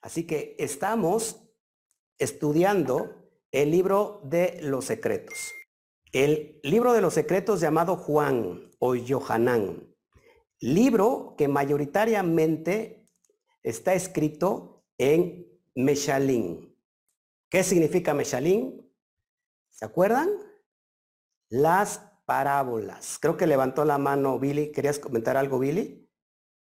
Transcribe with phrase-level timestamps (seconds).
[0.00, 1.50] Así que estamos
[2.18, 5.52] estudiando el libro de los secretos.
[6.12, 9.94] El libro de los secretos llamado Juan o Johanán.
[10.60, 13.08] Libro que mayoritariamente
[13.62, 16.76] está escrito en Meshalín.
[17.48, 18.92] ¿Qué significa Meshalín?
[19.70, 20.28] ¿Se acuerdan?
[21.48, 23.18] Las parábolas.
[23.20, 24.72] Creo que levantó la mano Billy.
[24.72, 26.08] ¿Querías comentar algo, Billy?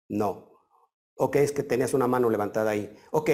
[0.09, 0.52] No.
[1.16, 2.95] Ok, es que tenías una mano levantada ahí.
[3.11, 3.30] Ok.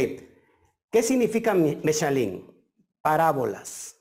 [0.92, 2.52] ¿Qué significa Meshalín?
[3.02, 3.96] Parábolas.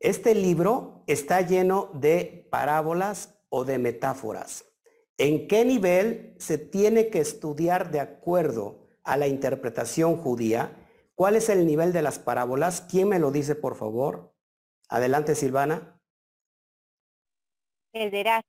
[0.00, 4.64] Este libro está lleno de parábolas o de metáforas.
[5.16, 10.76] ¿En qué nivel se tiene que estudiar de acuerdo a la interpretación judía?
[11.14, 12.80] ¿Cuál es el nivel de las parábolas?
[12.80, 14.34] ¿Quién me lo dice, por favor?
[14.88, 16.00] Adelante, Silvana.
[17.92, 18.42] El Derash.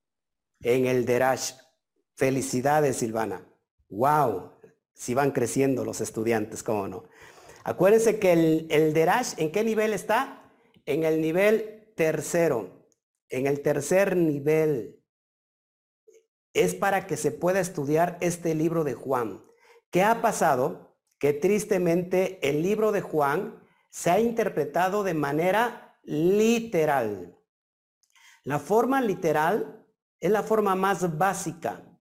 [0.61, 1.53] En el Derash.
[2.15, 3.47] Felicidades, Silvana.
[3.89, 4.51] Wow,
[4.93, 7.03] si van creciendo los estudiantes, cómo no.
[7.63, 10.51] Acuérdense que el, Derash, ¿en qué nivel está?
[10.85, 12.87] En el nivel tercero.
[13.29, 15.03] En el tercer nivel.
[16.53, 19.43] Es para que se pueda estudiar este libro de Juan.
[19.89, 20.95] ¿Qué ha pasado?
[21.19, 27.35] Que tristemente el libro de Juan se ha interpretado de manera literal.
[28.43, 29.85] La forma literal
[30.19, 31.94] es la forma más básica.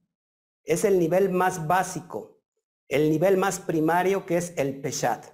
[0.65, 2.43] Es el nivel más básico.
[2.89, 5.27] El nivel más primario que es el Peshat.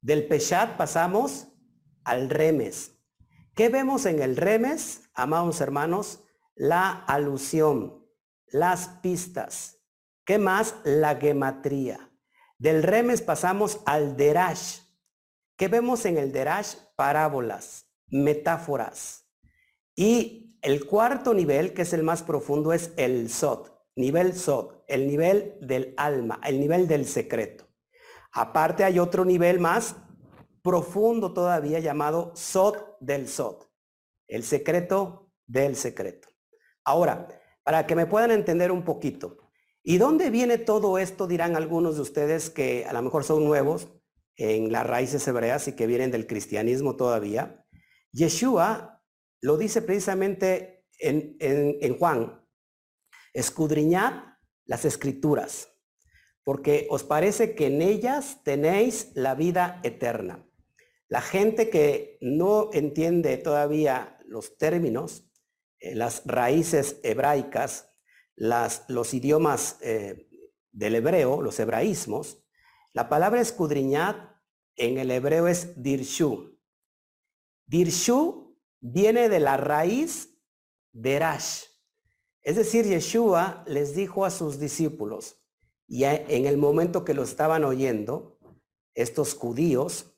[0.00, 1.48] Del Peshat pasamos
[2.04, 2.92] al Remes.
[3.54, 6.24] ¿Qué vemos en el Remes, amados hermanos?
[6.54, 8.06] La alusión,
[8.46, 9.78] las pistas.
[10.24, 10.76] ¿Qué más?
[10.84, 12.10] La gematría.
[12.58, 14.80] Del Remes pasamos al Derash.
[15.56, 16.76] ¿Qué vemos en el Derash?
[16.96, 19.26] Parábolas, metáforas.
[19.94, 25.06] Y el cuarto nivel, que es el más profundo, es el Sot, nivel Sot, el
[25.06, 27.68] nivel del alma, el nivel del secreto.
[28.32, 29.96] Aparte hay otro nivel más
[30.62, 33.70] profundo todavía llamado Sot del Sot,
[34.28, 36.28] el secreto del secreto.
[36.84, 37.28] Ahora,
[37.62, 39.50] para que me puedan entender un poquito,
[39.82, 41.26] ¿y dónde viene todo esto?
[41.26, 43.88] Dirán algunos de ustedes que a lo mejor son nuevos
[44.36, 47.66] en las raíces hebreas y que vienen del cristianismo todavía.
[48.12, 49.02] Yeshua
[49.40, 52.41] lo dice precisamente en, en Juan,
[53.32, 55.68] escudriñad las escrituras,
[56.44, 60.46] porque os parece que en ellas tenéis la vida eterna.
[61.08, 65.30] La gente que no entiende todavía los términos,
[65.78, 67.90] eh, las raíces hebraicas,
[68.36, 70.28] los idiomas eh,
[70.70, 72.42] del hebreo, los hebraísmos,
[72.94, 74.16] la palabra escudriñad
[74.76, 76.58] en el hebreo es dirshu.
[77.66, 80.38] Dirshu viene de la raíz
[80.92, 81.64] derash.
[82.42, 85.38] Es decir, Yeshua les dijo a sus discípulos,
[85.86, 88.38] y en el momento que lo estaban oyendo,
[88.94, 90.12] estos judíos,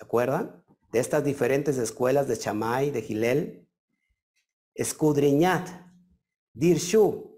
[0.00, 0.64] ¿Se acuerdan?
[0.92, 3.68] De estas diferentes escuelas de Chamay, de Gilel.
[4.74, 5.68] Escudriñad.
[6.54, 7.36] Dirshu.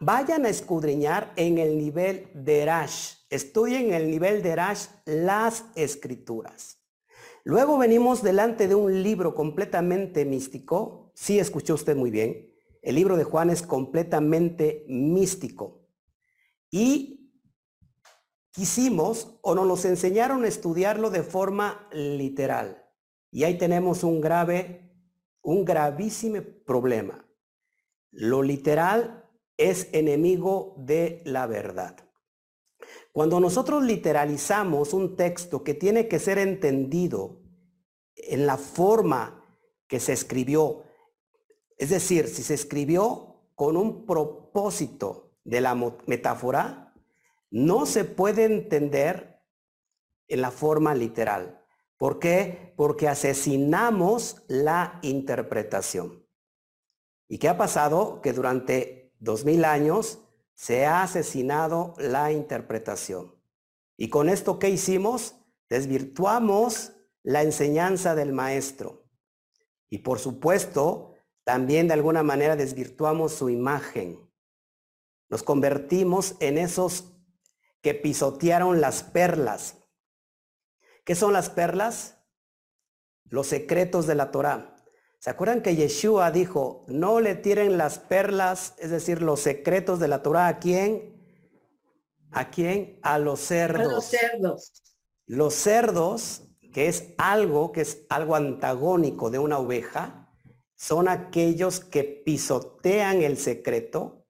[0.00, 3.14] vayan a escudriñar en el nivel de Rash.
[3.30, 6.78] Estudien en el nivel de Rash las escrituras.
[7.44, 11.12] Luego venimos delante de un libro completamente místico.
[11.14, 12.49] Sí, escuchó usted muy bien.
[12.82, 15.86] El libro de Juan es completamente místico.
[16.70, 17.32] Y
[18.52, 22.86] quisimos o no nos enseñaron a estudiarlo de forma literal.
[23.30, 24.92] Y ahí tenemos un grave,
[25.42, 27.26] un gravísimo problema.
[28.10, 31.96] Lo literal es enemigo de la verdad.
[33.12, 37.42] Cuando nosotros literalizamos un texto que tiene que ser entendido
[38.14, 39.44] en la forma
[39.86, 40.84] que se escribió,
[41.80, 45.74] es decir, si se escribió con un propósito de la
[46.06, 46.92] metáfora,
[47.50, 49.40] no se puede entender
[50.28, 51.64] en la forma literal.
[51.96, 52.74] ¿Por qué?
[52.76, 56.26] Porque asesinamos la interpretación.
[57.28, 58.20] ¿Y qué ha pasado?
[58.20, 60.18] Que durante dos mil años
[60.52, 63.34] se ha asesinado la interpretación.
[63.96, 65.36] ¿Y con esto qué hicimos?
[65.70, 66.92] Desvirtuamos
[67.22, 69.08] la enseñanza del maestro.
[69.88, 71.14] Y por supuesto,
[71.44, 74.30] también de alguna manera desvirtuamos su imagen.
[75.28, 77.12] Nos convertimos en esos
[77.80, 79.76] que pisotearon las perlas.
[81.04, 82.18] ¿Qué son las perlas?
[83.24, 84.76] Los secretos de la Torá.
[85.18, 90.08] ¿Se acuerdan que Yeshua dijo, no le tiren las perlas, es decir, los secretos de
[90.08, 91.20] la Torá a quién?
[92.32, 92.98] ¿A quién?
[93.02, 93.86] A los cerdos.
[93.86, 94.72] A los cerdos.
[95.26, 96.42] Los cerdos,
[96.72, 100.19] que es algo, que es algo antagónico de una oveja,
[100.80, 104.24] son aquellos que pisotean el secreto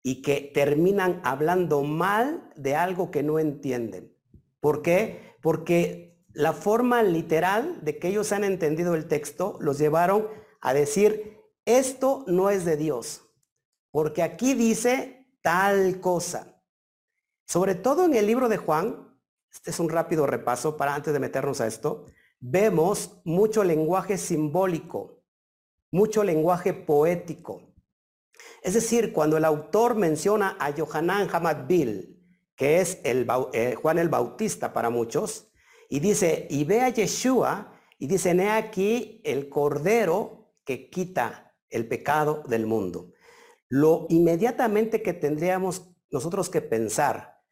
[0.00, 4.16] y que terminan hablando mal de algo que no entienden.
[4.60, 5.34] ¿Por qué?
[5.42, 10.28] Porque la forma literal de que ellos han entendido el texto los llevaron
[10.60, 13.24] a decir, esto no es de Dios,
[13.90, 16.62] porque aquí dice tal cosa.
[17.44, 19.18] Sobre todo en el libro de Juan,
[19.50, 22.06] este es un rápido repaso para antes de meternos a esto,
[22.38, 25.17] vemos mucho lenguaje simbólico,
[25.90, 27.62] mucho lenguaje poético.
[28.62, 32.18] Es decir, cuando el autor menciona a Yohanan Hamadbil,
[32.56, 35.52] que es el, eh, Juan el Bautista para muchos,
[35.88, 41.88] y dice, y ve a Yeshua, y dice, he aquí el cordero que quita el
[41.88, 43.12] pecado del mundo.
[43.68, 47.42] Lo inmediatamente que tendríamos nosotros que pensar,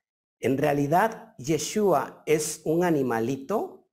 [0.41, 3.89] en realidad Yeshua es un animalito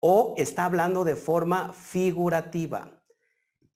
[0.00, 2.99] o está hablando de forma figurativa.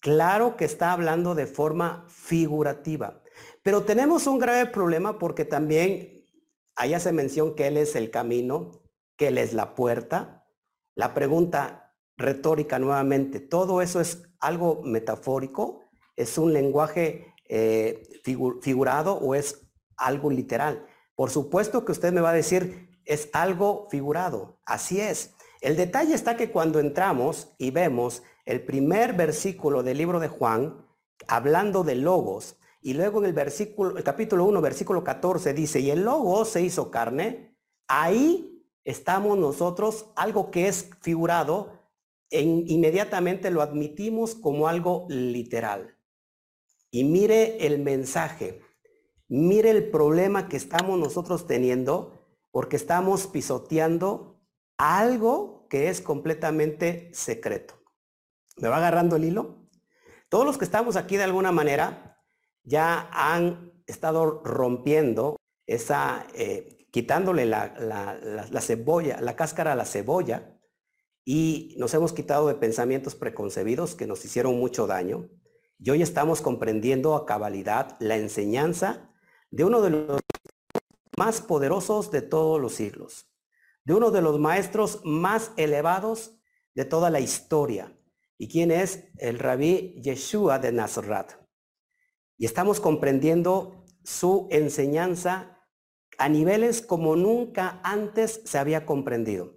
[0.04, 3.22] Claro que está hablando de forma figurativa.
[3.62, 6.26] Pero tenemos un grave problema porque también
[6.76, 8.82] allá se menciona que Él es el camino,
[9.16, 10.46] que Él es la puerta.
[10.94, 15.80] La pregunta retórica nuevamente, ¿todo eso es algo metafórico?
[16.16, 18.02] ¿Es un lenguaje eh,
[18.60, 20.84] figurado o es algo literal?
[21.14, 24.60] Por supuesto que usted me va a decir, es algo figurado.
[24.66, 25.34] Así es.
[25.62, 30.86] El detalle está que cuando entramos y vemos el primer versículo del libro de Juan,
[31.28, 35.90] hablando de logos, y luego en el versículo, el capítulo 1, versículo 14 dice, y
[35.90, 37.56] el logo se hizo carne,
[37.88, 41.80] ahí estamos nosotros, algo que es figurado,
[42.30, 45.96] en, inmediatamente lo admitimos como algo literal.
[46.90, 48.60] Y mire el mensaje,
[49.28, 52.12] mire el problema que estamos nosotros teniendo,
[52.50, 54.38] porque estamos pisoteando
[54.76, 57.83] algo que es completamente secreto.
[58.56, 59.68] ¿Me va agarrando el hilo?
[60.28, 62.20] Todos los que estamos aquí de alguna manera
[62.62, 65.36] ya han estado rompiendo
[65.66, 70.58] esa, eh, quitándole la, la, cebolla, la cáscara a la cebolla
[71.24, 75.28] y nos hemos quitado de pensamientos preconcebidos que nos hicieron mucho daño.
[75.78, 79.10] Y hoy estamos comprendiendo a cabalidad la enseñanza
[79.50, 80.20] de uno de los
[81.18, 83.26] más poderosos de todos los siglos,
[83.84, 86.38] de uno de los maestros más elevados
[86.74, 87.96] de toda la historia,
[88.36, 89.08] ¿Y quién es?
[89.18, 91.38] El rabí Yeshua de Nazaret.
[92.36, 95.60] Y estamos comprendiendo su enseñanza
[96.18, 99.54] a niveles como nunca antes se había comprendido.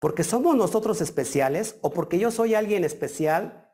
[0.00, 3.70] Porque somos nosotros especiales o porque yo soy alguien especial,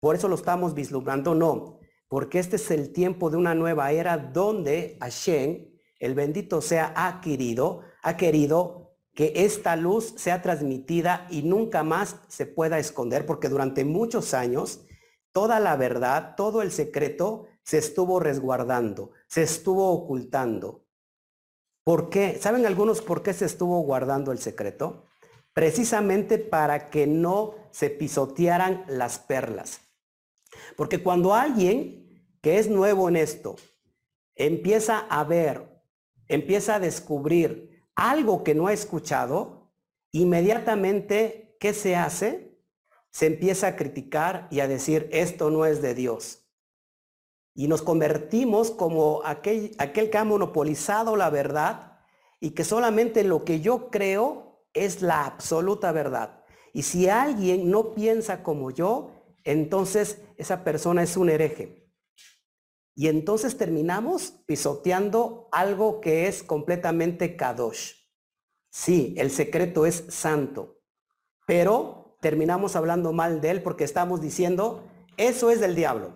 [0.00, 1.80] por eso lo estamos vislumbrando, no.
[2.08, 5.68] Porque este es el tiempo de una nueva era donde Hashem,
[5.98, 8.85] el bendito sea, ha querido, ha querido
[9.16, 14.82] que esta luz sea transmitida y nunca más se pueda esconder, porque durante muchos años
[15.32, 20.84] toda la verdad, todo el secreto se estuvo resguardando, se estuvo ocultando.
[21.82, 22.38] ¿Por qué?
[22.38, 25.06] ¿Saben algunos por qué se estuvo guardando el secreto?
[25.54, 29.80] Precisamente para que no se pisotearan las perlas.
[30.76, 33.56] Porque cuando alguien que es nuevo en esto
[34.34, 35.82] empieza a ver,
[36.28, 39.72] empieza a descubrir algo que no ha escuchado,
[40.12, 42.60] inmediatamente, ¿qué se hace?
[43.10, 46.46] Se empieza a criticar y a decir, esto no es de Dios.
[47.54, 52.00] Y nos convertimos como aquel, que ha monopolizado la verdad
[52.38, 56.44] y que solamente lo que yo creo es la absoluta verdad.
[56.74, 59.10] Y si alguien no piensa como yo,
[59.44, 61.85] entonces esa persona es un hereje.
[62.98, 67.92] Y entonces terminamos pisoteando algo que es completamente kadosh.
[68.70, 70.80] Sí, el secreto es santo,
[71.46, 74.82] pero terminamos hablando mal de él porque estamos diciendo,
[75.18, 76.14] eso es del diablo.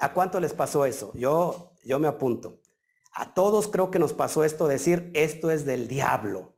[0.00, 1.12] ¿A cuánto les pasó eso?
[1.14, 2.60] Yo, yo me apunto.
[3.14, 6.56] A todos creo que nos pasó esto, decir, esto es del diablo.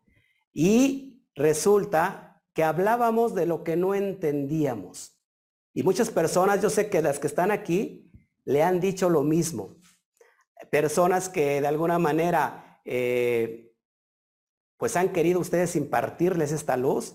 [0.54, 5.20] Y resulta que hablábamos de lo que no entendíamos.
[5.74, 8.10] Y muchas personas, yo sé que las que están aquí,
[8.44, 9.76] le han dicho lo mismo.
[10.70, 13.72] Personas que de alguna manera eh,
[14.76, 17.14] pues han querido ustedes impartirles esta luz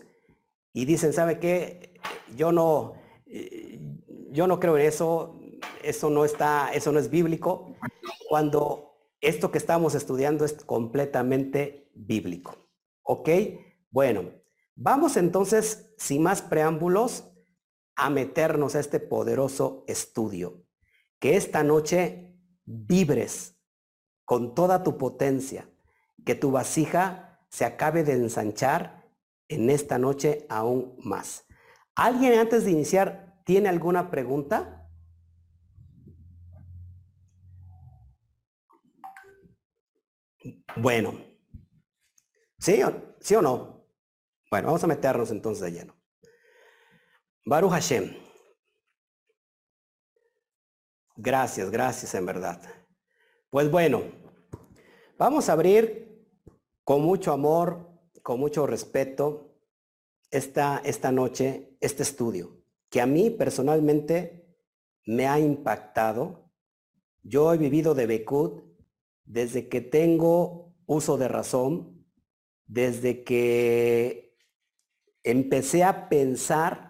[0.74, 2.00] y dicen, ¿sabe qué?
[2.36, 2.94] Yo no,
[3.28, 3.80] eh,
[4.32, 5.40] yo no creo en eso,
[5.84, 7.76] eso no está, eso no es bíblico,
[8.28, 12.56] cuando esto que estamos estudiando es completamente bíblico.
[13.04, 13.30] ¿Ok?
[13.90, 14.32] Bueno,
[14.76, 17.26] vamos entonces, sin más preámbulos,
[17.96, 20.69] a meternos a este poderoso estudio
[21.20, 22.36] que esta noche
[22.66, 23.58] vibres
[24.26, 25.70] con toda tu potencia,
[26.26, 29.10] que tu vasija se acabe de ensanchar
[29.48, 31.46] en esta noche aún más.
[31.96, 34.88] ¿Alguien antes de iniciar tiene alguna pregunta?
[40.76, 41.20] Bueno,
[42.60, 43.86] ¿sí o, ¿sí o no?
[44.50, 45.96] Bueno, vamos a meternos entonces de lleno.
[47.46, 48.29] Baruch Hashem.
[51.22, 52.62] Gracias, gracias en verdad.
[53.50, 54.04] Pues bueno,
[55.18, 56.26] vamos a abrir
[56.86, 57.90] con mucho amor,
[58.24, 59.54] con mucho respeto
[60.32, 64.48] esta, esta noche, este estudio, que a mí personalmente
[65.08, 66.54] me ha impactado.
[67.22, 68.64] Yo he vivido de Becut
[69.26, 72.08] desde que tengo uso de razón,
[72.66, 74.38] desde que
[75.24, 76.89] empecé a pensar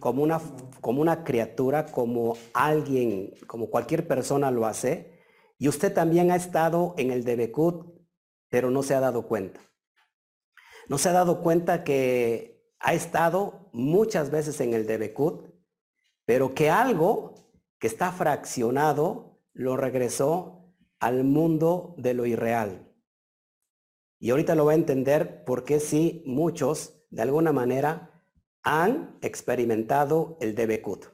[0.00, 0.40] como una,
[0.80, 5.20] como una criatura, como alguien, como cualquier persona lo hace.
[5.58, 7.86] Y usted también ha estado en el Debecut,
[8.48, 9.60] pero no se ha dado cuenta.
[10.88, 15.48] No se ha dado cuenta que ha estado muchas veces en el Debecut,
[16.24, 17.34] pero que algo
[17.78, 22.88] que está fraccionado lo regresó al mundo de lo irreal.
[24.18, 28.11] Y ahorita lo va a entender porque sí, muchos, de alguna manera,
[28.62, 31.06] han experimentado el Debekut.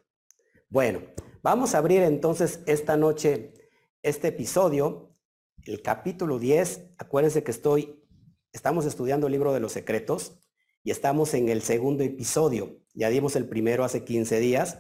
[0.69, 1.03] Bueno,
[1.43, 3.55] vamos a abrir entonces esta noche
[4.03, 5.17] este episodio,
[5.65, 6.95] el capítulo 10.
[6.99, 8.05] Acuérdense que estoy,
[8.53, 10.39] estamos estudiando el libro de los secretos
[10.83, 12.81] y estamos en el segundo episodio.
[12.95, 14.79] Ya dimos el primero hace 15 días.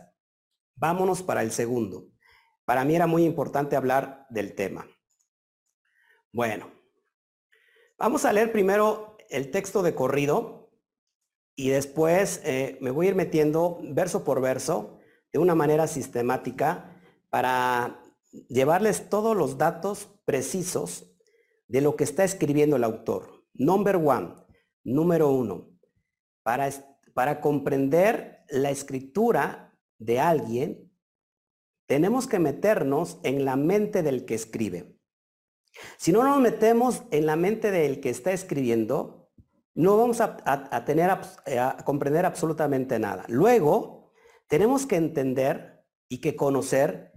[0.76, 2.08] Vámonos para el segundo.
[2.64, 4.86] Para mí era muy importante hablar del tema.
[6.32, 6.70] Bueno,
[7.98, 10.57] vamos a leer primero el texto de corrido
[11.58, 15.00] y después eh, me voy a ir metiendo verso por verso
[15.32, 16.96] de una manera sistemática
[17.30, 18.00] para
[18.48, 21.12] llevarles todos los datos precisos
[21.66, 23.44] de lo que está escribiendo el autor.
[23.54, 24.34] Number one,
[24.84, 25.68] número uno,
[26.44, 26.70] para,
[27.12, 30.92] para comprender la escritura de alguien,
[31.86, 34.96] tenemos que meternos en la mente del que escribe.
[35.96, 39.17] Si no nos metemos en la mente del que está escribiendo,
[39.78, 41.08] no vamos a, tener,
[41.46, 43.24] eh, a comprender absolutamente nada.
[43.28, 44.10] Luego,
[44.48, 47.12] tenemos que entender y que conocer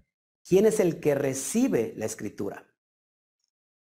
[0.48, 2.68] quién es el que recibe la escritura.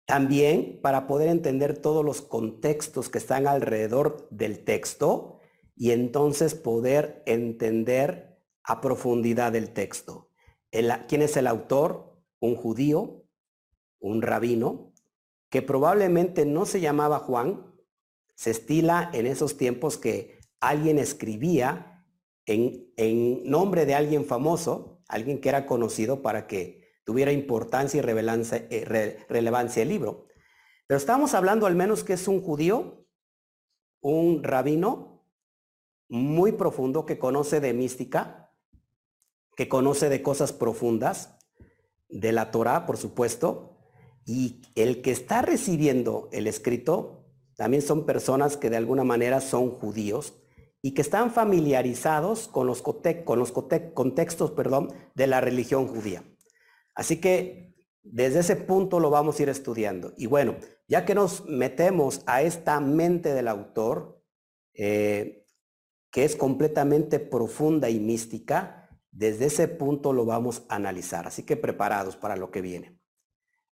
[0.06, 5.40] También para poder entender todos los contextos que están alrededor del texto
[5.74, 10.30] y entonces poder entender a profundidad el texto.
[10.70, 12.16] ¿Quién es el autor?
[12.38, 13.24] Un judío,
[13.98, 14.92] un rabino,
[15.50, 17.67] que probablemente no se llamaba Juan,
[18.38, 22.04] se estila en esos tiempos que alguien escribía
[22.46, 29.26] en, nombre de alguien famoso, alguien que era conocido para que tuviera importancia y eh,
[29.28, 30.28] relevancia el libro.
[30.86, 33.08] Pero estamos hablando al menos que es un judío,
[34.00, 35.26] un rabino
[36.08, 38.54] muy profundo que conoce de mística,
[39.56, 41.36] que conoce de cosas profundas,
[42.08, 43.80] de la Torah, por supuesto,
[44.24, 47.17] y el que está recibiendo el escrito
[47.58, 50.32] también son personas que de alguna manera son judíos
[50.80, 56.22] y que están familiarizados con los, con los contextos perdón, de la religión judía.
[56.94, 57.74] Así que
[58.04, 60.12] desde ese punto lo vamos a ir estudiando.
[60.16, 60.54] Y bueno,
[60.86, 64.22] ya que nos metemos a esta mente del autor,
[64.74, 65.44] eh,
[66.12, 71.26] que es completamente profunda y mística, desde ese punto lo vamos a analizar.
[71.26, 73.00] Así que preparados para lo que viene.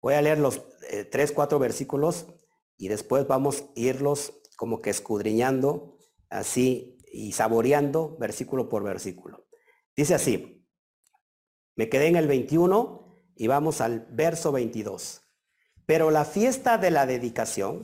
[0.01, 2.27] Voy a leer los eh, tres, cuatro versículos
[2.77, 5.97] y después vamos a irlos como que escudriñando
[6.29, 9.47] así y saboreando versículo por versículo.
[9.95, 10.67] Dice así,
[11.75, 13.03] me quedé en el 21
[13.35, 15.21] y vamos al verso 22.
[15.85, 17.83] Pero la fiesta de la dedicación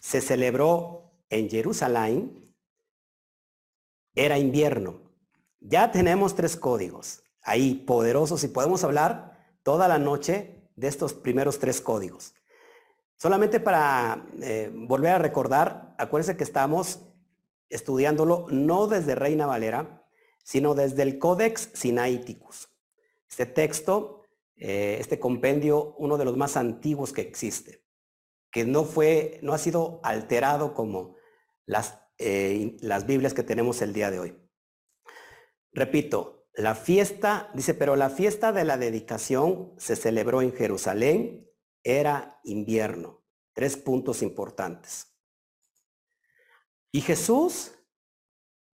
[0.00, 2.54] se celebró en Jerusalén,
[4.14, 5.12] era invierno.
[5.60, 11.58] Ya tenemos tres códigos ahí poderosos y podemos hablar toda la noche de estos primeros
[11.58, 12.34] tres códigos.
[13.20, 17.00] Solamente para eh, volver a recordar, acuérdense que estamos
[17.68, 20.06] estudiándolo no desde Reina Valera,
[20.42, 22.70] sino desde el Codex Sinaiticus.
[23.28, 24.22] Este texto,
[24.56, 27.84] eh, este compendio, uno de los más antiguos que existe,
[28.50, 31.16] que no fue, no ha sido alterado como
[31.66, 34.50] las, eh, las Biblias que tenemos el día de hoy.
[35.72, 41.49] Repito, la fiesta, dice, pero la fiesta de la dedicación se celebró en Jerusalén
[41.82, 43.22] era invierno.
[43.52, 45.06] Tres puntos importantes.
[46.92, 47.72] Y Jesús,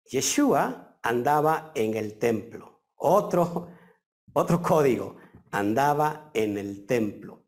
[0.04, 2.82] Yeshua, andaba en el templo.
[2.96, 3.68] Otro,
[4.32, 5.16] otro código,
[5.50, 7.44] andaba en el templo.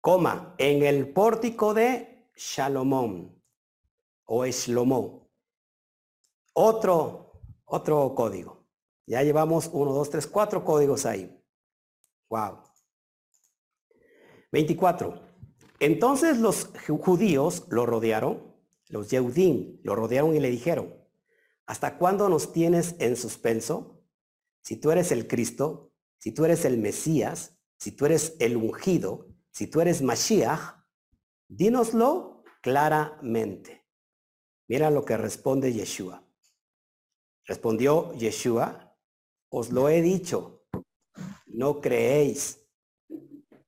[0.00, 3.42] Coma, en el pórtico de Shalomón
[4.26, 5.28] o Eslomó.
[6.52, 8.66] Otro, otro código.
[9.06, 11.42] Ya llevamos uno, dos, tres, cuatro códigos ahí.
[12.28, 12.65] Wow.
[14.52, 15.22] 24.
[15.80, 18.54] Entonces los judíos lo rodearon,
[18.88, 20.94] los Yehudim lo rodearon y le dijeron,
[21.66, 24.02] ¿hasta cuándo nos tienes en suspenso?
[24.62, 29.28] Si tú eres el Cristo, si tú eres el Mesías, si tú eres el ungido,
[29.50, 30.76] si tú eres Mashiach,
[31.48, 33.86] dínoslo claramente.
[34.68, 36.26] Mira lo que responde Yeshua.
[37.44, 38.96] Respondió Yeshua,
[39.50, 40.66] os lo he dicho,
[41.46, 42.65] no creéis.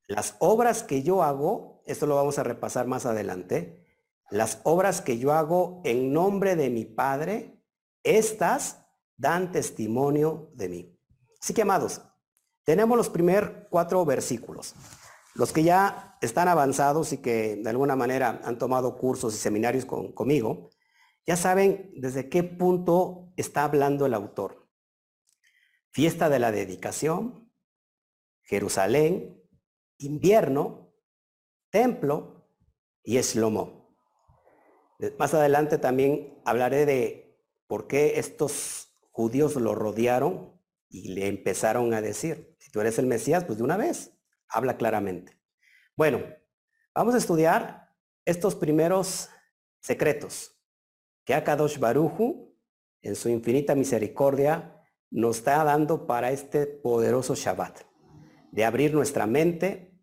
[0.08, 3.86] Las obras que yo hago, esto lo vamos a repasar más adelante,
[4.30, 7.62] las obras que yo hago en nombre de mi Padre,
[8.02, 8.86] estas
[9.18, 10.98] dan testimonio de mí.
[11.42, 12.00] Así que, amados,
[12.64, 14.74] tenemos los primeros cuatro versículos.
[15.34, 19.84] Los que ya están avanzados y que de alguna manera han tomado cursos y seminarios
[19.84, 20.70] conmigo,
[21.26, 24.68] ya saben desde qué punto está hablando el autor.
[25.90, 27.52] Fiesta de la dedicación,
[28.42, 29.37] Jerusalén,
[29.98, 30.92] invierno,
[31.70, 32.48] templo
[33.02, 33.96] y Eslomo.
[35.18, 42.00] Más adelante también hablaré de por qué estos judíos lo rodearon y le empezaron a
[42.00, 44.12] decir, si tú eres el Mesías, pues de una vez,
[44.48, 45.38] habla claramente.
[45.96, 46.22] Bueno,
[46.94, 49.28] vamos a estudiar estos primeros
[49.80, 50.54] secretos
[51.24, 52.56] que Akadosh Baruju,
[53.02, 57.82] en su infinita misericordia, nos está dando para este poderoso Shabbat,
[58.52, 59.98] de abrir nuestra mente,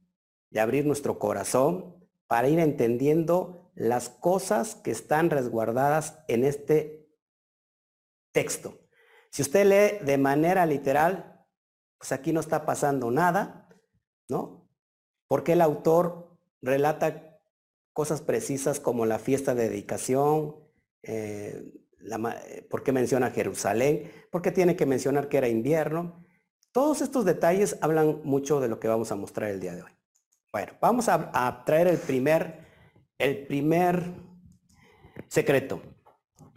[0.50, 1.96] de abrir nuestro corazón,
[2.28, 7.08] para ir entendiendo las cosas que están resguardadas en este
[8.32, 8.80] texto.
[9.30, 11.46] Si usted lee de manera literal,
[11.98, 13.70] pues aquí no está pasando nada,
[14.30, 14.70] ¿no?
[15.28, 17.40] Porque el autor relata
[17.94, 20.56] cosas precisas como la fiesta de dedicación,
[21.04, 21.72] eh,
[22.06, 24.12] eh, ¿Por qué menciona Jerusalén?
[24.32, 26.25] ¿Por qué tiene que mencionar que era invierno?
[26.76, 29.92] Todos estos detalles hablan mucho de lo que vamos a mostrar el día de hoy.
[30.52, 32.68] Bueno, vamos a, traer el primer,
[33.18, 34.12] el primer
[35.30, 35.82] secreto,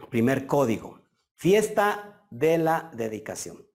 [0.09, 0.99] primer código.
[1.35, 3.65] Fiesta de la dedicación.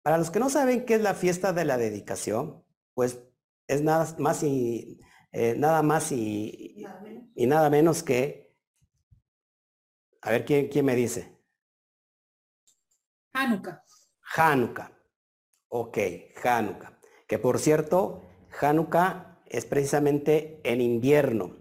[0.00, 3.20] Para los que no saben qué es la fiesta de la dedicación, pues
[3.66, 6.82] es nada más y, eh, nada, más y,
[7.34, 8.56] y nada menos que
[10.22, 11.38] a ver, ¿quién, quién me dice?
[13.34, 13.84] Hanukkah.
[14.34, 15.03] Hanukkah.
[15.76, 15.98] Ok,
[16.44, 17.00] Hanukkah.
[17.26, 18.22] Que por cierto,
[18.60, 21.56] Hanukkah es precisamente en invierno.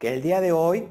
[0.00, 0.88] Que el día de hoy,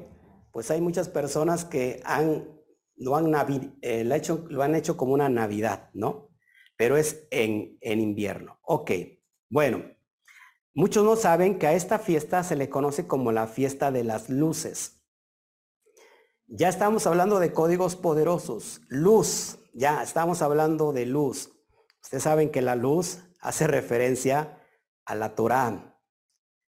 [0.50, 2.48] pues hay muchas personas que han,
[2.96, 3.34] lo, han,
[3.82, 6.30] eh, hecho, lo han hecho como una Navidad, ¿no?
[6.78, 8.58] Pero es en, en invierno.
[8.62, 8.92] Ok,
[9.50, 9.84] bueno.
[10.72, 14.30] Muchos no saben que a esta fiesta se le conoce como la fiesta de las
[14.30, 15.04] luces.
[16.46, 18.80] Ya estamos hablando de códigos poderosos.
[18.88, 21.53] Luz, ya estamos hablando de luz.
[22.04, 24.62] Ustedes saben que la luz hace referencia
[25.06, 25.98] a la Torá,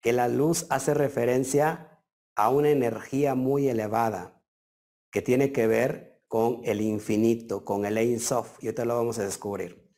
[0.01, 2.01] que la luz hace referencia
[2.37, 4.41] a una energía muy elevada
[5.11, 9.19] que tiene que ver con el infinito, con el Ein Sof, y ahorita lo vamos
[9.19, 9.93] a descubrir.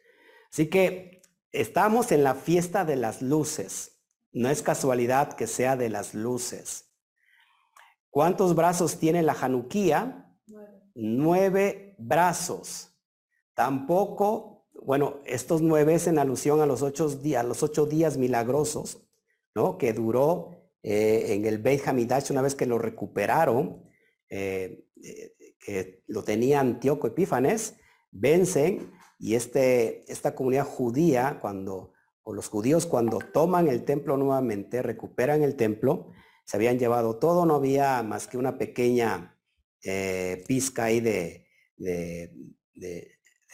[0.51, 1.21] Así que
[1.53, 4.01] estamos en la fiesta de las luces.
[4.33, 6.95] No es casualidad que sea de las luces.
[8.11, 10.35] ¿Cuántos brazos tiene la Januquía?
[10.95, 11.97] Nueve.
[11.99, 12.99] brazos.
[13.55, 19.07] Tampoco, bueno, estos nueve es en alusión a los ocho días, milagrosos,
[19.55, 19.79] ¿no?
[19.79, 20.51] Que duró
[20.83, 23.85] eh, en el Beit Hamidash una vez que lo recuperaron,
[24.29, 27.77] eh, eh, que lo tenía Antíoco Epífanes,
[28.11, 34.83] vencen y este, esta comunidad judía, cuando, o los judíos cuando toman el templo nuevamente,
[34.83, 36.12] recuperan el templo,
[36.45, 39.35] se habían llevado todo, no había más que una pequeña
[40.47, 41.47] pizca ahí de,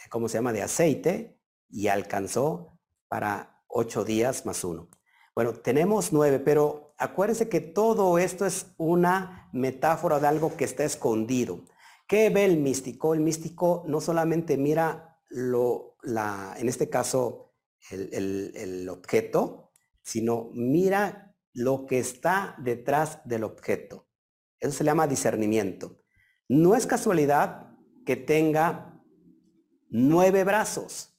[0.09, 1.39] ¿cómo se llama?, de aceite
[1.69, 4.89] y alcanzó para ocho días más uno.
[5.35, 10.85] Bueno, tenemos nueve, pero acuérdense que todo esto es una metáfora de algo que está
[10.85, 11.65] escondido.
[12.07, 13.13] ¿Qué ve el místico?
[13.13, 17.53] El místico no solamente mira lo, la, en este caso,
[17.89, 24.07] el, el objeto, sino mira lo que está detrás del objeto.
[24.59, 26.01] Eso se llama discernimiento.
[26.47, 27.71] No es casualidad
[28.05, 28.94] que tenga
[29.97, 31.13] nueve brazos,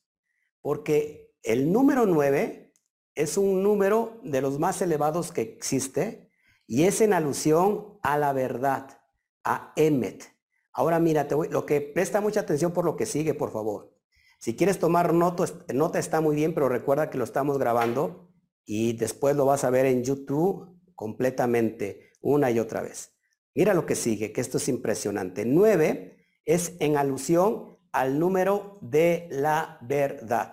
[0.61, 2.75] porque el número nueve
[3.15, 6.31] es un número de los más elevados que existe
[6.67, 9.01] y es en alusión a la verdad,
[9.45, 10.31] a Emmet.
[10.75, 13.97] Ahora mira, lo que presta mucha atención por lo que sigue, por favor.
[14.39, 18.31] Si quieres tomar nota, nota está muy bien, pero recuerda que lo estamos grabando
[18.67, 23.17] y después lo vas a ver en YouTube completamente una y otra vez.
[23.55, 25.47] Mira lo que sigue, que esto es impresionante.
[25.47, 30.53] Nueve es en alusión al número de la verdad.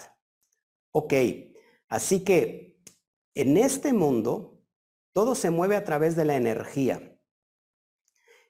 [0.92, 1.14] Ok,
[1.90, 2.82] así que
[3.36, 4.54] en este mundo
[5.14, 7.20] Todo se mueve a través de la energía.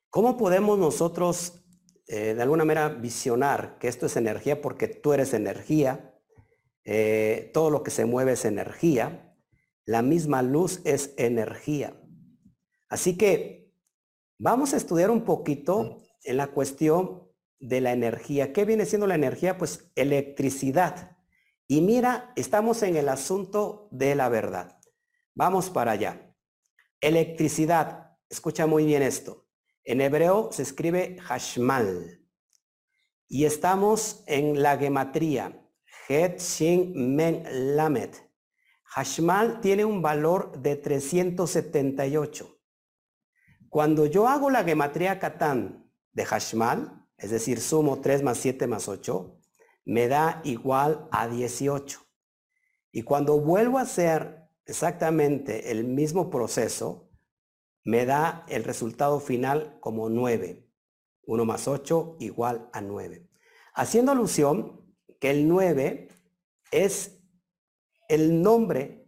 [0.09, 1.65] ¿Cómo podemos nosotros
[2.07, 6.15] eh, de alguna manera visionar que esto es energía porque tú eres energía?
[6.85, 9.35] Eh, todo lo que se mueve es energía.
[9.85, 12.01] La misma luz es energía.
[12.87, 13.73] Así que
[14.39, 17.27] vamos a estudiar un poquito en la cuestión
[17.59, 18.53] de la energía.
[18.53, 19.57] ¿Qué viene siendo la energía?
[19.57, 21.17] Pues electricidad.
[21.67, 24.79] Y mira, estamos en el asunto de la verdad.
[25.33, 26.35] Vamos para allá.
[27.01, 28.17] Electricidad.
[28.29, 29.47] Escucha muy bien esto.
[29.83, 32.21] En hebreo se escribe hashmal.
[33.27, 35.59] Y estamos en la gematría.
[36.07, 38.29] Het, Shin, Men, Lamet.
[38.83, 42.59] Hashmal tiene un valor de 378.
[43.69, 48.87] Cuando yo hago la gematría Catán de Hashmal, es decir, sumo 3 más 7 más
[48.87, 49.39] 8,
[49.85, 51.99] me da igual a 18.
[52.91, 57.09] Y cuando vuelvo a hacer exactamente el mismo proceso,
[57.83, 60.69] me da el resultado final como 9.
[61.25, 63.27] 1 más 8 igual a 9.
[63.73, 64.81] Haciendo alusión
[65.19, 66.09] que el 9
[66.71, 67.19] es
[68.09, 69.07] el nombre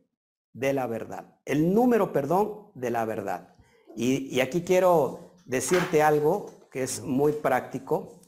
[0.53, 3.55] de la verdad, el número, perdón, de la verdad.
[3.95, 8.19] Y, y aquí quiero decirte algo que es muy práctico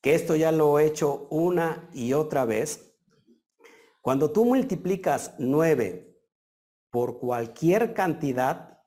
[0.00, 2.92] que esto ya lo he hecho una y otra vez.
[4.00, 6.12] Cuando tú multiplicas 9
[6.90, 8.80] por cualquier cantidad,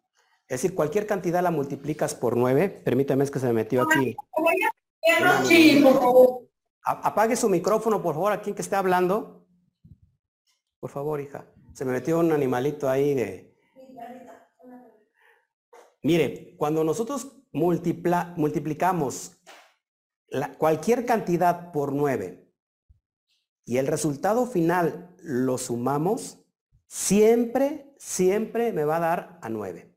[0.50, 4.14] es decir, cualquier cantidad la multiplicas por 9, permítame es que se me metió aquí.
[6.84, 9.48] Apague su micrófono, por favor, a quien que esté hablando.
[10.82, 11.46] Por favor, hija.
[11.72, 13.56] Se me metió un animalito ahí de...
[16.04, 19.38] Mire, cuando nosotros multiplicamos
[20.58, 22.48] cualquier cantidad por 9
[23.66, 26.40] y el resultado final lo sumamos,
[26.88, 29.94] siempre, siempre me va a dar a 9.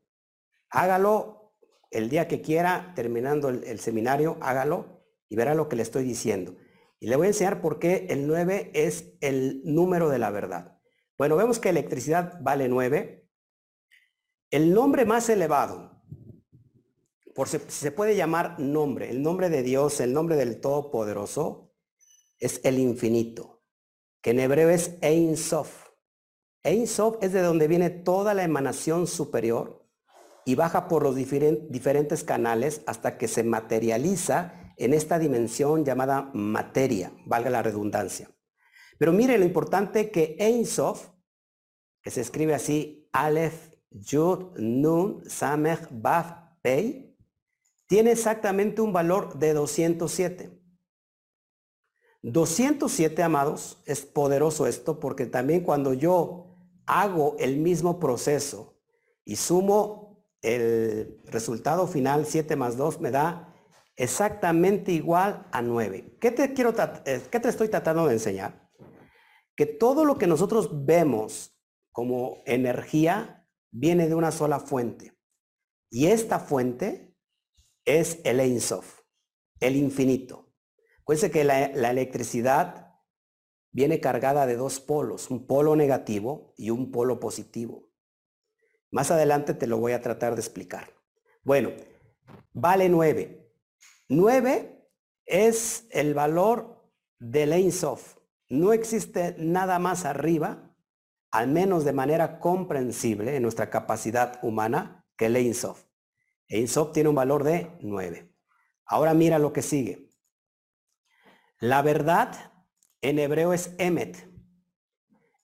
[0.69, 1.53] Hágalo
[1.89, 6.03] el día que quiera, terminando el, el seminario, hágalo y verá lo que le estoy
[6.03, 6.57] diciendo.
[6.99, 10.77] Y le voy a enseñar por qué el 9 es el número de la verdad.
[11.17, 13.29] Bueno, vemos que electricidad vale 9.
[14.51, 15.90] El nombre más elevado
[17.33, 21.73] por si se puede llamar nombre, el nombre de Dios, el nombre del Todopoderoso,
[22.39, 23.63] es el infinito,
[24.21, 25.89] que en hebreo es Ein Sof.
[26.63, 29.87] Ein Sof es de donde viene toda la emanación superior
[30.45, 37.13] y baja por los diferentes canales hasta que se materializa en esta dimensión llamada materia,
[37.25, 38.29] valga la redundancia.
[38.97, 41.09] Pero mire lo importante que Ein Sof,
[42.01, 47.10] que se escribe así, Aleph, Yud, Nun, Samech, Baf, Pei,
[47.91, 50.57] tiene exactamente un valor de 207.
[52.21, 58.79] 207, amados, es poderoso esto porque también cuando yo hago el mismo proceso
[59.25, 63.53] y sumo el resultado final 7 más 2 me da
[63.97, 66.15] exactamente igual a 9.
[66.21, 66.73] ¿Qué te, quiero,
[67.03, 68.69] eh, ¿Qué te estoy tratando de enseñar?
[69.53, 71.59] Que todo lo que nosotros vemos
[71.91, 75.13] como energía viene de una sola fuente.
[75.89, 77.10] Y esta fuente
[77.85, 78.59] es el Ein
[79.59, 80.51] el infinito.
[81.01, 82.95] Acuérdense que la, electricidad
[83.71, 87.89] viene cargada de dos polos, un polo negativo y un polo positivo.
[88.91, 90.93] Más adelante te lo voy a tratar de explicar.
[91.43, 91.71] Bueno,
[92.53, 93.51] vale 9.
[94.09, 94.89] 9
[95.25, 96.89] es el valor
[97.19, 97.71] del Ein
[98.49, 100.75] No existe nada más arriba,
[101.31, 105.90] al menos de manera comprensible en nuestra capacidad humana, que el Ein Sof
[106.93, 108.31] tiene un valor de 9.
[108.85, 110.09] Ahora mira lo que sigue.
[111.59, 112.51] La verdad
[113.01, 114.29] en hebreo es Emet.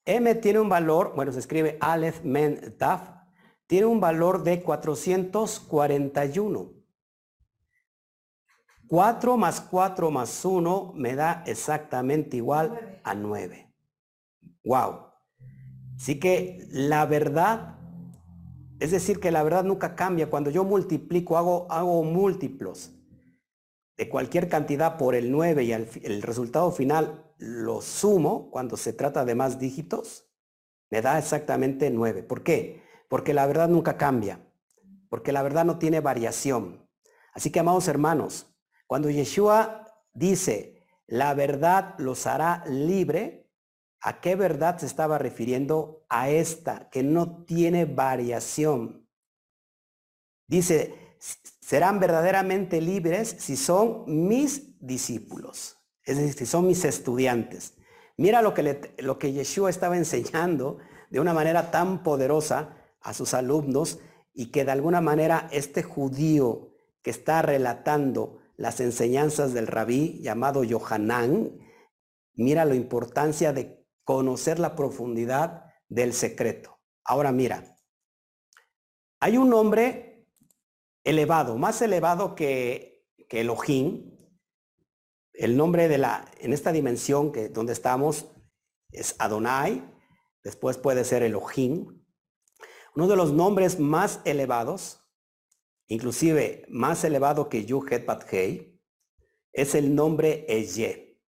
[0.05, 3.09] Emet tiene un valor, bueno, se escribe Aleph Men Taf,
[3.67, 6.73] tiene un valor de 441.
[8.87, 13.73] 4 más 4 más 1 me da exactamente igual a 9.
[14.63, 15.07] Wow.
[15.97, 17.76] Así que la verdad
[18.79, 20.29] es decir, que la verdad nunca cambia.
[20.29, 22.91] Cuando yo multiplico, hago, múltiplos
[23.97, 29.25] de cualquier cantidad por el 9 y el resultado final lo sumo cuando se trata
[29.25, 30.27] de más dígitos,
[30.89, 32.23] me da exactamente 9.
[32.23, 32.83] ¿Por qué?
[33.09, 34.39] Porque la verdad nunca cambia.
[35.09, 36.87] Porque la verdad no tiene variación.
[37.33, 38.47] Así que, amados hermanos,
[38.87, 43.46] cuando Yeshua dice, la verdad los hará libre,
[44.01, 46.05] ¿A qué verdad se estaba refiriendo?
[46.09, 49.07] A esta, que no tiene variación.
[50.47, 57.73] Dice, serán verdaderamente libres si son mis discípulos, es decir, si son mis estudiantes.
[58.15, 60.77] Mira lo que, lo que Yeshua estaba enseñando
[61.09, 63.99] de una manera tan poderosa a sus alumnos
[64.33, 70.63] y que de alguna manera este judío que está relatando las enseñanzas del rabí llamado
[70.63, 71.59] Yohanan,
[72.33, 73.76] mira la importancia de
[74.07, 76.79] conocer la profundidad del secreto.
[77.03, 77.77] Ahora mira,
[79.19, 80.25] hay un hombre
[81.03, 84.17] elevado, más elevado que, que Elohim.
[85.33, 88.31] El nombre de la, en esta dimensión que donde estamos
[88.93, 89.83] es Adonai,
[90.41, 92.01] después puede ser Elohim.
[92.95, 95.01] Uno de los nombres más elevados,
[95.87, 98.81] inclusive más elevado que Yuhet Bat Hei,
[99.51, 101.21] es el nombre Eye.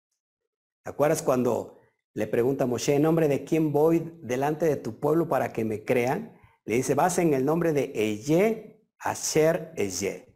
[0.85, 1.76] ¿Te acuerdas cuando
[2.16, 5.66] le pregunta a Moshe, ¿en nombre de quién voy delante de tu pueblo para que
[5.66, 6.33] me crean?
[6.64, 10.35] Le dice, vas en el nombre de Eye, Asher Eye.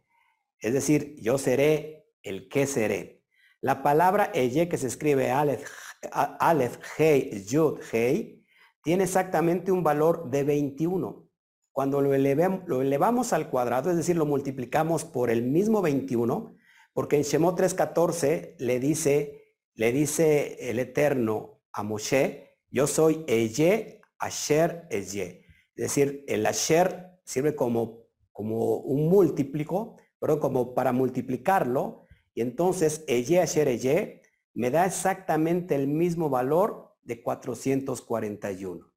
[0.59, 3.23] Es decir, yo seré el que seré.
[3.61, 5.67] La palabra Eye que se escribe Aleph,
[6.11, 8.45] Aleph Hei, Yud, Hei,
[8.83, 11.27] tiene exactamente un valor de 21.
[11.71, 16.55] Cuando lo, lo elevamos al cuadrado, es decir, lo multiplicamos por el mismo 21,
[16.93, 24.01] porque en Shemot 3.14 le dice, le dice el Eterno a Moshe, yo soy Eye,
[24.17, 25.45] Asher Eye.
[25.75, 32.05] Es decir, el asher sirve como, como un múltiplico, pero como para multiplicarlo.
[32.33, 34.21] Y entonces, eye asher eye
[34.53, 38.93] me da exactamente el mismo valor de 441.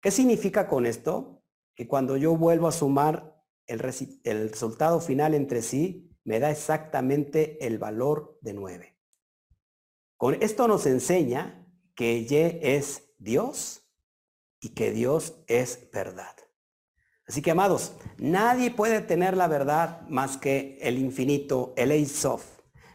[0.00, 1.42] ¿Qué significa con esto?
[1.74, 3.82] Que cuando yo vuelvo a sumar el,
[4.24, 8.96] el resultado final entre sí, me da exactamente el valor de 9.
[10.16, 11.61] Con esto nos enseña
[11.94, 13.82] que Eye es Dios
[14.60, 16.34] y que Dios es verdad.
[17.26, 22.44] Así que, amados, nadie puede tener la verdad más que el infinito, el Eisof.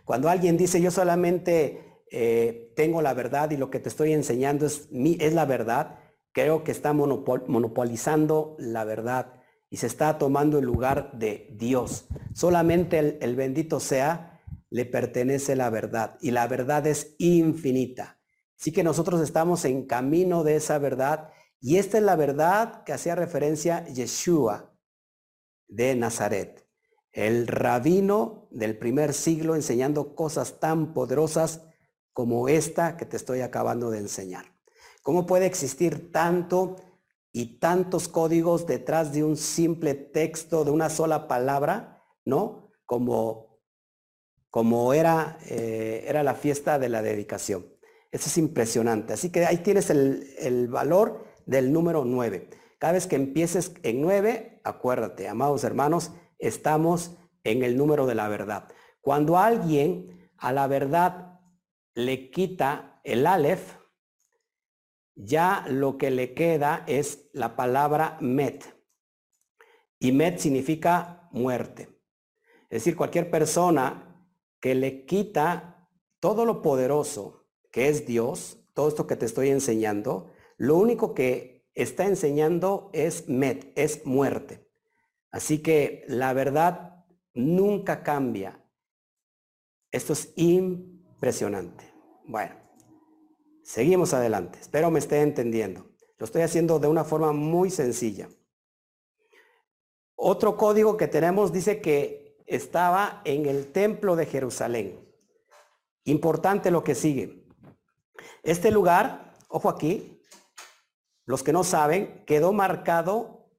[0.05, 4.65] Cuando alguien dice, yo solamente eh, tengo la verdad y lo que te estoy enseñando
[4.65, 5.99] es, es la verdad,
[6.31, 9.33] creo que está monopolizando la verdad
[9.69, 12.07] y se está tomando el lugar de Dios.
[12.33, 18.16] Solamente el, el bendito sea, le pertenece la verdad y la verdad es infinita.
[18.59, 22.93] Así que nosotros estamos en camino de esa verdad y esta es la verdad que
[22.93, 24.73] hacía referencia Yeshua
[25.67, 26.67] de Nazaret,
[27.11, 31.61] el rabino del primer siglo enseñando cosas tan poderosas
[32.13, 34.45] como esta que te estoy acabando de enseñar.
[35.03, 36.77] ¿Cómo puede existir tanto
[37.31, 42.71] y tantos códigos detrás de un simple texto, de una sola palabra, ¿no?
[42.85, 43.59] Como,
[44.49, 47.76] como era, eh, era la fiesta de la dedicación.
[48.11, 49.13] Eso es impresionante.
[49.13, 52.49] Así que ahí tienes el, el valor del número 9.
[52.79, 58.27] Cada vez que empieces en 9, acuérdate, amados hermanos, estamos en el número de la
[58.27, 58.67] verdad.
[59.01, 61.39] Cuando alguien a la verdad
[61.95, 63.77] le quita el Aleph,
[65.15, 68.63] ya lo que le queda es la palabra met.
[69.99, 71.89] Y met significa muerte.
[72.69, 74.27] Es decir, cualquier persona
[74.59, 75.89] que le quita
[76.19, 77.46] todo lo poderoso
[77.77, 83.29] que es Dios, todo esto que te estoy enseñando, lo único que está enseñando es
[83.29, 84.67] met, es muerte.
[85.29, 88.65] Así que la verdad nunca cambia.
[89.91, 91.93] Esto es impresionante.
[92.25, 92.55] Bueno,
[93.61, 94.57] seguimos adelante.
[94.59, 95.87] Espero me esté entendiendo.
[96.17, 98.27] Lo estoy haciendo de una forma muy sencilla.
[100.15, 104.99] Otro código que tenemos dice que estaba en el templo de Jerusalén.
[106.05, 107.45] Importante lo que sigue.
[108.43, 110.21] Este lugar, ojo aquí,
[111.25, 113.49] los que no saben, quedó marcado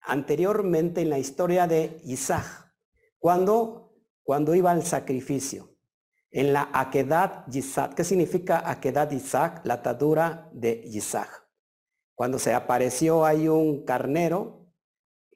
[0.00, 2.74] anteriormente en la historia de Isaac,
[3.18, 5.74] cuando, cuando iba al sacrificio,
[6.30, 7.94] en la Akedat Isaac.
[7.94, 9.60] ¿Qué significa Akedat Isaac?
[9.64, 11.48] La atadura de Isaac.
[12.14, 14.72] Cuando se apareció hay un carnero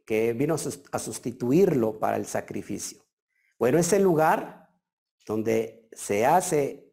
[0.05, 3.03] que vino a sustituirlo para el sacrificio.
[3.59, 4.71] Bueno, ese lugar
[5.27, 6.88] donde se hace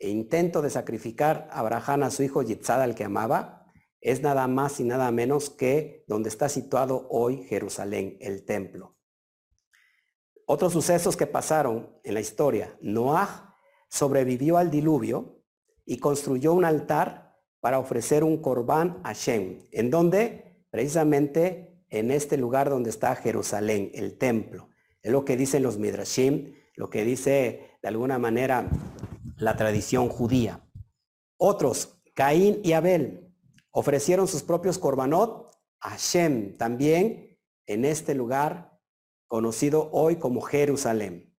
[0.00, 3.66] intento de sacrificar a Abraham a su hijo Yitzhak al que amaba,
[4.00, 8.96] es nada más y nada menos que donde está situado hoy Jerusalén, el templo.
[10.46, 12.76] Otros sucesos que pasaron en la historia.
[12.80, 13.56] Noah
[13.90, 15.42] sobrevivió al diluvio
[15.84, 22.36] y construyó un altar para ofrecer un corbán a Shem, en donde precisamente en este
[22.36, 24.68] lugar donde está Jerusalén, el templo.
[25.02, 28.68] Es lo que dicen los Midrashim, lo que dice de alguna manera
[29.38, 30.64] la tradición judía.
[31.36, 33.32] Otros, Caín y Abel,
[33.70, 38.78] ofrecieron sus propios korbanot a Shem, también en este lugar
[39.26, 41.34] conocido hoy como Jerusalén.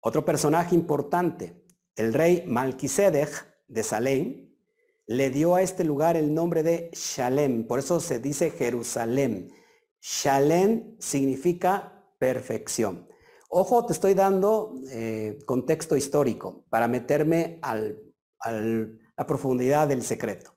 [0.00, 1.64] Otro personaje importante,
[1.96, 3.30] el rey Malquisedec
[3.68, 4.54] de Salem,
[5.06, 9.52] le dio a este lugar el nombre de Shalem, por eso se dice Jerusalén.
[10.00, 13.08] Shalem significa perfección.
[13.56, 18.02] Ojo, te estoy dando eh, contexto histórico para meterme al,
[18.40, 20.56] a la profundidad del secreto.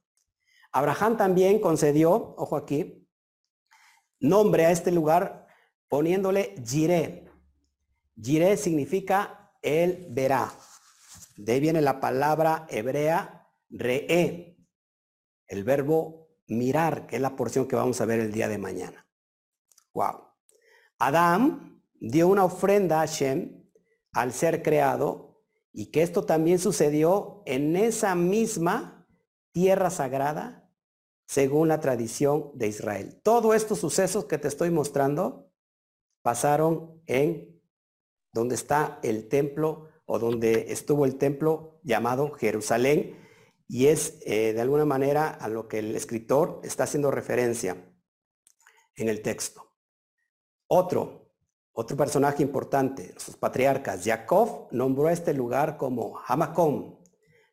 [0.71, 3.07] Abraham también concedió, ojo aquí,
[4.19, 5.45] nombre a este lugar
[5.88, 7.29] poniéndole Jireh.
[8.19, 10.51] Jireh significa él verá.
[11.36, 14.57] De ahí viene la palabra hebrea re'e,
[15.45, 19.07] el verbo mirar, que es la porción que vamos a ver el día de mañana.
[19.93, 20.29] Wow.
[20.97, 23.63] Adán dio una ofrenda a Shem
[24.13, 25.41] al ser creado
[25.73, 29.07] y que esto también sucedió en esa misma
[29.51, 30.71] tierra sagrada
[31.27, 33.19] según la tradición de Israel.
[33.23, 35.51] Todos estos sucesos que te estoy mostrando
[36.21, 37.62] pasaron en
[38.33, 43.17] donde está el templo o donde estuvo el templo llamado Jerusalén
[43.67, 47.93] y es eh, de alguna manera a lo que el escritor está haciendo referencia
[48.95, 49.73] en el texto.
[50.67, 51.26] Otro,
[51.79, 56.97] otro personaje importante, sus patriarcas, Jacob nombró este lugar como Hamacom.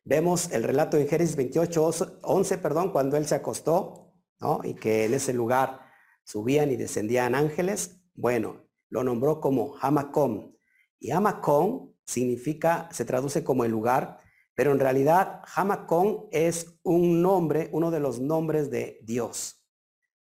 [0.03, 1.91] Vemos el relato en Génesis 28,
[2.23, 4.61] 11, perdón, cuando él se acostó, ¿no?
[4.63, 5.79] Y que en ese lugar
[6.23, 8.01] subían y descendían ángeles.
[8.15, 10.55] Bueno, lo nombró como Hamacom.
[10.99, 14.17] Y Hamacón significa, se traduce como el lugar,
[14.55, 19.63] pero en realidad Hamacón es un nombre, uno de los nombres de Dios.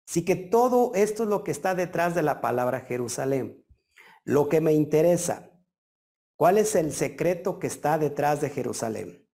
[0.06, 3.63] Así que todo esto es lo que está detrás de la palabra Jerusalén.
[4.24, 5.50] Lo que me interesa,
[6.36, 9.28] ¿cuál es el secreto que está detrás de Jerusalén?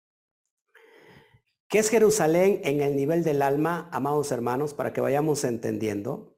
[1.68, 6.36] ¿Qué es Jerusalén en el nivel del alma, amados hermanos, para que vayamos entendiendo?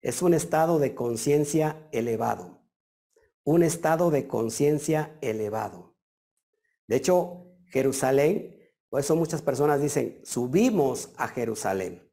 [0.00, 2.62] Es un estado de conciencia elevado
[3.44, 5.96] un estado de conciencia elevado.
[6.86, 8.56] De hecho, Jerusalén,
[8.88, 12.08] por eso muchas personas dicen, subimos a Jerusalén.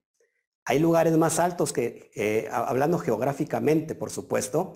[0.66, 4.76] Hay lugares más altos que, eh, hablando geográficamente, por supuesto,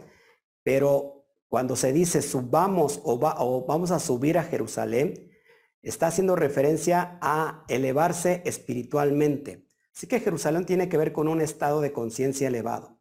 [0.63, 5.29] pero cuando se dice subamos o, vamos a subir a Jerusalén,
[5.81, 9.67] está haciendo referencia a elevarse espiritualmente.
[9.95, 12.99] Así que Jerusalén tiene que ver con un estado de conciencia elevado.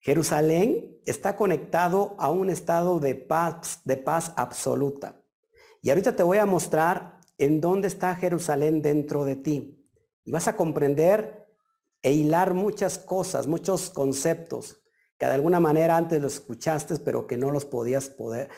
[0.00, 5.22] Jerusalén está conectado a un estado de paz, de paz absoluta.
[5.80, 9.88] Y ahorita te voy a mostrar en dónde está Jerusalén dentro de ti.
[10.24, 11.48] Y vas a comprender
[12.02, 14.82] e hilar muchas cosas, muchos conceptos
[15.18, 18.14] que de alguna manera antes los escuchaste, pero que no los podías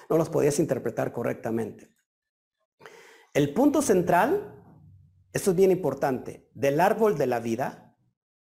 [0.08, 1.90] no los podías interpretar correctamente.
[3.32, 4.62] El punto central,
[5.32, 7.96] esto es bien importante, del árbol de la vida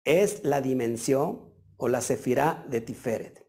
[0.04, 3.46] es la dimensión o la Sefirá de Tiferet.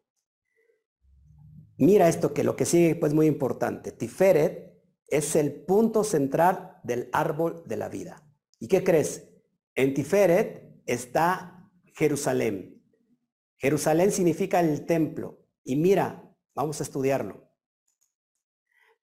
[1.78, 3.94] Mira esto que lo que sigue pues muy importante.
[3.94, 4.74] Tiferet
[5.08, 8.28] es el punto central del árbol de la vida.
[8.60, 9.30] ¿Y qué crees?
[9.76, 12.79] En Tiferet está Jerusalén.
[13.60, 15.46] Jerusalén significa el templo.
[15.64, 17.50] Y mira, vamos a estudiarlo.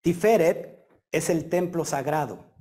[0.00, 2.52] Tiferet es el templo sagrado,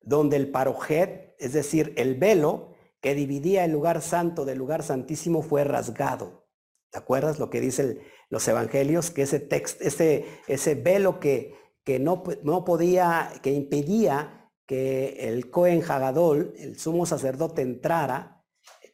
[0.00, 5.42] donde el parojet, es decir, el velo, que dividía el lugar santo del lugar santísimo
[5.42, 6.48] fue rasgado.
[6.90, 9.10] ¿Te acuerdas lo que dicen los evangelios?
[9.10, 15.50] Que ese texto, ese, ese velo que, que no, no podía, que impedía que el
[15.50, 18.44] Cohen Hagadol, el sumo sacerdote, entrara,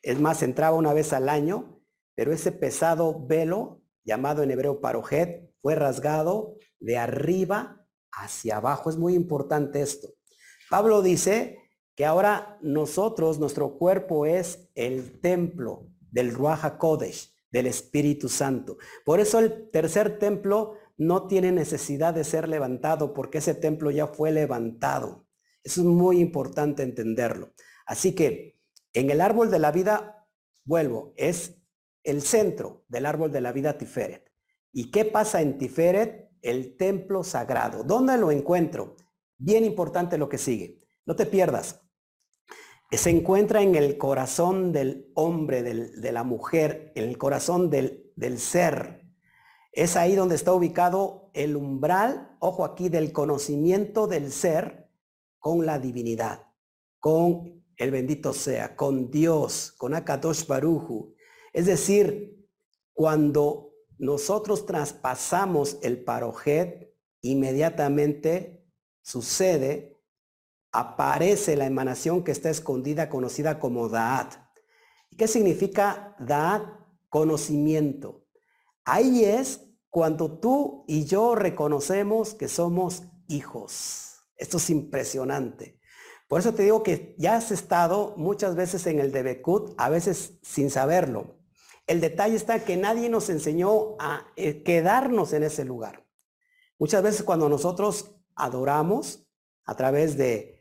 [0.02, 1.81] es más, entraba una vez al año,
[2.14, 8.90] pero ese pesado velo, llamado en hebreo parojet, fue rasgado de arriba hacia abajo.
[8.90, 10.08] Es muy importante esto.
[10.68, 11.58] Pablo dice
[11.94, 18.78] que ahora nosotros, nuestro cuerpo es el templo del Ruach Kodesh, del Espíritu Santo.
[19.04, 24.06] Por eso el tercer templo no tiene necesidad de ser levantado porque ese templo ya
[24.06, 25.26] fue levantado.
[25.62, 27.52] Eso es muy importante entenderlo.
[27.86, 28.58] Así que
[28.92, 30.26] en el árbol de la vida,
[30.64, 31.61] vuelvo, es
[32.04, 34.30] el centro del árbol de la vida Tiferet.
[34.72, 36.30] ¿Y qué pasa en Tiferet?
[36.40, 37.84] El templo sagrado.
[37.84, 38.96] ¿Dónde lo encuentro?
[39.38, 40.78] Bien importante lo que sigue.
[41.06, 41.80] No te pierdas.
[42.90, 48.38] Se encuentra en el corazón del hombre, de la mujer, en el corazón del, del
[48.38, 49.02] ser.
[49.72, 54.90] Es ahí donde está ubicado el umbral, ojo aquí, del conocimiento del ser
[55.38, 56.46] con la divinidad,
[56.98, 61.14] con el bendito sea, con Dios, con Akadosh Baruju.
[61.52, 62.48] Es decir,
[62.92, 68.66] cuando nosotros traspasamos el parojet, inmediatamente
[69.02, 69.92] sucede
[70.72, 74.34] aparece la emanación que está escondida conocida como Da'at.
[75.16, 76.62] ¿Qué significa Da'at?
[77.10, 78.24] Conocimiento.
[78.84, 84.24] Ahí es cuando tú y yo reconocemos que somos hijos.
[84.36, 85.78] Esto es impresionante.
[86.26, 90.38] Por eso te digo que ya has estado muchas veces en el Debekut, a veces
[90.42, 91.41] sin saberlo.
[91.92, 96.06] El detalle está que nadie nos enseñó a eh, quedarnos en ese lugar.
[96.78, 99.28] Muchas veces cuando nosotros adoramos
[99.64, 100.58] a través de,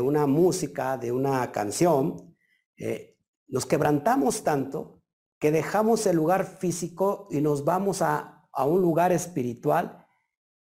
[0.00, 2.36] una música, de una canción,
[2.76, 3.18] eh,
[3.48, 5.02] nos quebrantamos tanto
[5.40, 10.06] que dejamos el lugar físico y nos vamos a, a un lugar espiritual.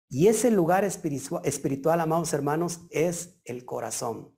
[0.08, 4.34] Y ese lugar espiritual, espiritual, amados hermanos, es el corazón.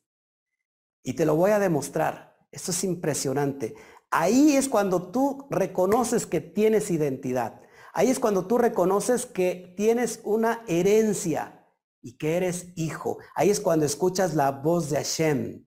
[1.05, 2.37] Y te lo voy a demostrar.
[2.51, 3.76] Esto es impresionante.
[4.11, 7.61] Ahí es cuando tú reconoces que tienes identidad.
[7.92, 11.66] Ahí es cuando tú reconoces que tienes una herencia
[12.00, 13.18] y que eres hijo.
[13.34, 15.66] Ahí es cuando escuchas la voz de Hashem,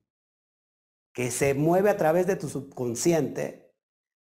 [1.12, 3.74] que se mueve a través de tu subconsciente,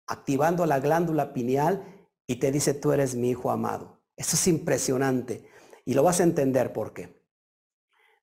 [0.07, 4.01] activando la glándula pineal y te dice, tú eres mi hijo amado.
[4.17, 5.47] Eso es impresionante
[5.85, 7.21] y lo vas a entender por qué.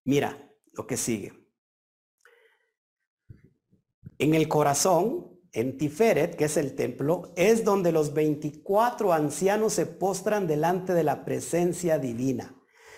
[0.05, 1.33] Mira lo que sigue.
[4.19, 9.87] En el corazón en Tiferet, que es el templo, es donde los 24 ancianos se
[9.87, 12.55] postran delante de la presencia divina.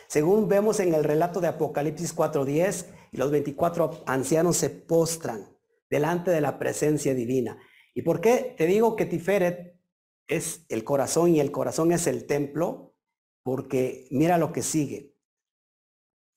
[0.09, 5.57] Según vemos en el relato de Apocalipsis 4.10, los 24 ancianos se postran
[5.89, 7.59] delante de la presencia divina.
[7.95, 9.79] ¿Y por qué te digo que Tiferet
[10.27, 12.97] es el corazón y el corazón es el templo?
[13.43, 15.15] Porque mira lo que sigue.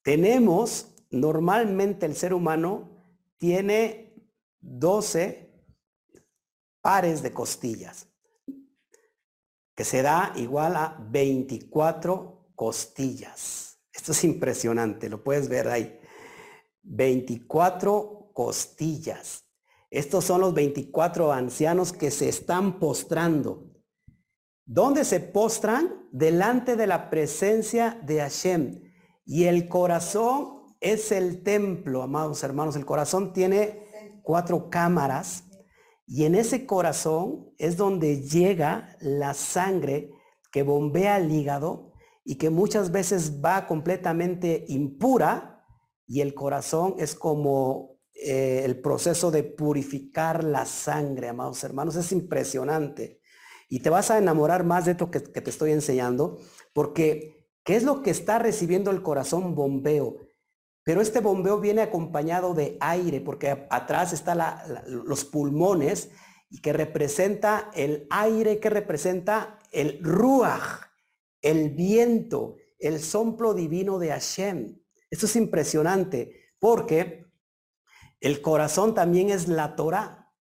[0.04, 3.04] Tenemos, normalmente el ser humano
[3.38, 4.16] tiene
[4.62, 5.43] 12
[6.84, 8.10] pares de costillas,
[9.74, 13.80] que se da igual a 24 costillas.
[13.92, 16.00] Esto es impresionante, lo puedes ver ahí.
[16.84, 19.46] 24 costillas.
[19.90, 23.72] Estos son los 24 ancianos que se están postrando.
[24.66, 26.10] ¿Dónde se postran?
[26.12, 28.82] Delante de la presencia de Hashem.
[29.26, 32.76] Y el corazón es el templo, amados hermanos.
[32.76, 35.46] El corazón tiene cuatro cámaras
[36.06, 40.12] y en ese corazón es donde llega la sangre
[40.52, 41.94] que bombea el hígado
[42.26, 45.66] y que muchas veces va completamente impura
[46.06, 51.96] y el corazón es como eh, el proceso de purificar la sangre, amados hermanos.
[51.96, 53.20] Es impresionante.
[53.70, 56.38] Y te vas a enamorar más de esto que, que te estoy enseñando,
[56.74, 60.23] porque ¿qué es lo que está recibiendo el corazón bombeo?
[60.84, 64.40] Pero este bombeo viene acompañado de aire, porque atrás están
[64.88, 66.12] los pulmones
[66.50, 70.82] y que representa el aire, que representa el ruach,
[71.42, 74.80] el viento, el soplo divino de Hashem.
[75.10, 77.26] Esto es impresionante, porque
[78.20, 80.32] el corazón también es la Torah.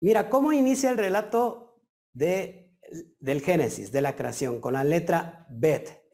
[0.00, 1.82] Mira, ¿cómo inicia el relato
[2.12, 2.76] de,
[3.18, 4.60] del Génesis, de la creación?
[4.60, 6.05] Con la letra Bet.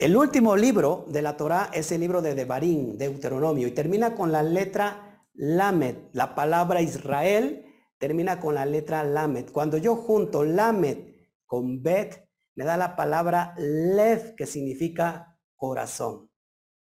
[0.00, 4.32] El último libro de la Torá es el libro de Devarim, Deuteronomio, y termina con
[4.32, 5.94] la letra Lamed.
[6.14, 7.66] La palabra Israel
[7.98, 9.52] termina con la letra Lamed.
[9.52, 16.30] Cuando yo junto Lamed con Bet, me da la palabra Lev, que significa corazón.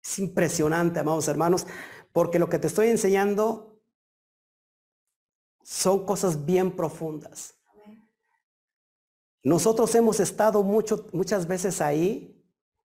[0.04, 1.66] Es impresionante, amados hermanos,
[2.12, 3.80] porque lo que te estoy enseñando
[5.64, 7.58] son cosas bien profundas.
[9.44, 12.37] Nosotros hemos estado mucho, muchas veces ahí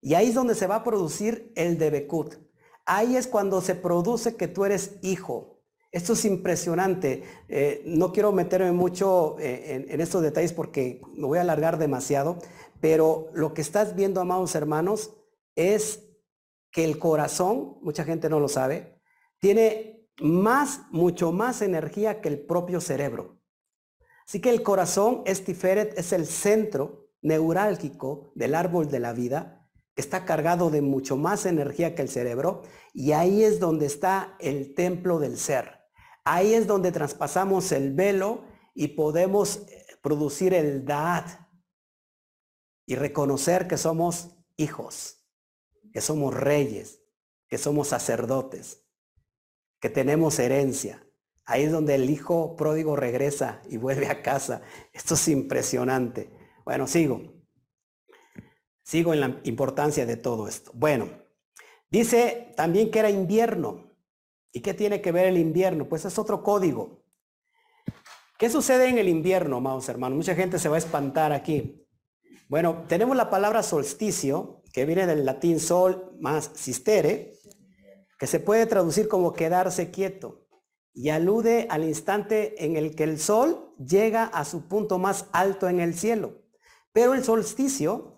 [0.03, 2.35] y ahí es donde se va a producir el debekut.
[2.85, 5.63] Ahí es cuando se produce que tú eres hijo.
[5.93, 7.23] Esto es impresionante.
[7.49, 12.39] Eh, no quiero meterme mucho eh, en, estos detalles porque me voy a alargar demasiado,
[12.81, 15.15] pero lo que estás viendo, amados hermanos,
[15.55, 16.03] es
[16.73, 19.01] que el corazón, mucha gente no lo sabe,
[19.39, 23.39] tiene más, mucho más energía que el propio cerebro.
[24.27, 29.62] Así que el corazón es Tiferet, es el centro neurálgico del árbol de la vida
[29.97, 32.63] está cargado de mucho más energía que el cerebro
[32.95, 35.81] y ahí es donde está el templo del ser.
[36.25, 41.29] Ahí es donde traspasamos el velo y podemos eh, producir el Da'at
[42.87, 45.25] y reconocer que somos hijos,
[45.93, 47.03] que somos reyes,
[47.49, 48.85] que somos sacerdotes,
[49.81, 51.07] que tenemos herencia.
[51.45, 54.63] Ahí es donde el hijo pródigo regresa y vuelve a casa.
[54.93, 56.31] Esto es impresionante.
[56.65, 57.42] Bueno, sigo.
[58.83, 60.71] Sigo en la importancia de todo esto.
[60.75, 61.09] Bueno,
[61.91, 63.93] dice también que era invierno.
[64.53, 65.89] ¿Y qué tiene que ver el invierno?
[65.89, 67.03] Pues es otro código.
[68.39, 70.17] ¿Qué sucede en el invierno, amados hermanos?
[70.17, 71.87] Mucha gente se va a espantar aquí.
[72.49, 77.35] Bueno, tenemos la palabra solsticio, que viene del latín sol más sistere,
[78.19, 80.43] que se puede traducir como quedarse quieto
[80.95, 85.69] y alude al instante en el que el sol llega a su punto más alto
[85.69, 86.43] en el cielo.
[86.93, 88.12] Pero el solsticio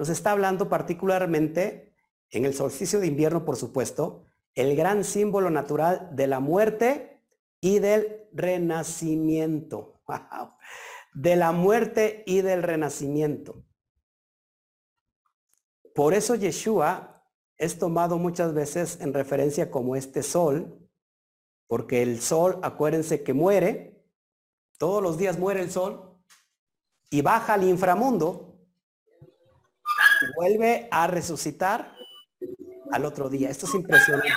[0.00, 1.94] nos está hablando particularmente
[2.30, 4.24] en el solsticio de invierno, por supuesto,
[4.54, 7.22] el gran símbolo natural de la muerte
[7.60, 10.00] y del renacimiento.
[11.14, 13.62] de la muerte y del renacimiento.
[15.94, 17.22] Por eso Yeshua
[17.58, 20.88] es tomado muchas veces en referencia como este sol,
[21.66, 24.02] porque el sol, acuérdense que muere,
[24.78, 26.18] todos los días muere el sol,
[27.10, 28.49] y baja al inframundo,
[30.36, 31.94] vuelve a resucitar
[32.92, 33.50] al otro día.
[33.50, 34.32] Esto es impresionante.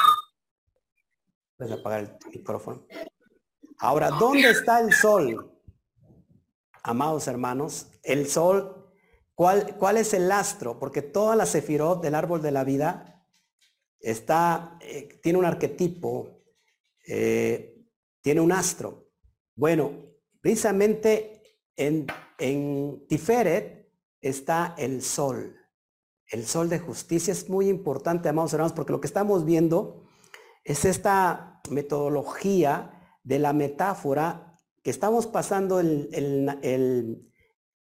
[1.57, 2.86] Puedes apagar el micrófono.
[3.79, 5.51] Ahora, ¿dónde está el sol?
[6.84, 8.91] Amados hermanos, el sol,
[9.34, 10.79] ¿cuál, cuál es el astro?
[10.79, 13.25] Porque toda la sefirot del árbol de la vida
[13.99, 16.43] está, eh, tiene un arquetipo,
[17.07, 17.86] eh,
[18.21, 19.09] tiene un astro.
[19.55, 19.91] Bueno,
[20.41, 22.07] precisamente en,
[22.38, 25.62] en Tiferet está el sol.
[26.34, 30.03] El sol de justicia es muy importante, amados hermanos, porque lo que estamos viendo
[30.63, 37.31] es esta metodología de la metáfora que estamos pasando el, el,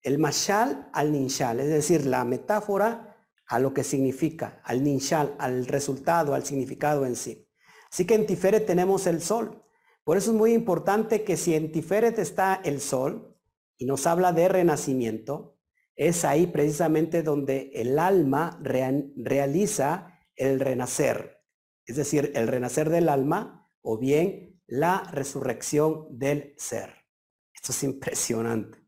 [0.01, 3.15] el, mashal al ninshal, es decir, la metáfora
[3.47, 7.47] a lo que significa, al ninshal, al resultado, al significado en sí.
[7.89, 9.63] Así que en Tiferet tenemos el sol.
[10.03, 13.37] Por eso es muy importante que si en Tiferet está el sol
[13.77, 15.52] y nos habla de renacimiento,
[15.95, 21.41] es ahí precisamente donde el alma realiza el renacer,
[21.85, 27.05] es decir, el renacer del alma o bien la resurrección del ser.
[27.53, 28.79] Esto es impresionante.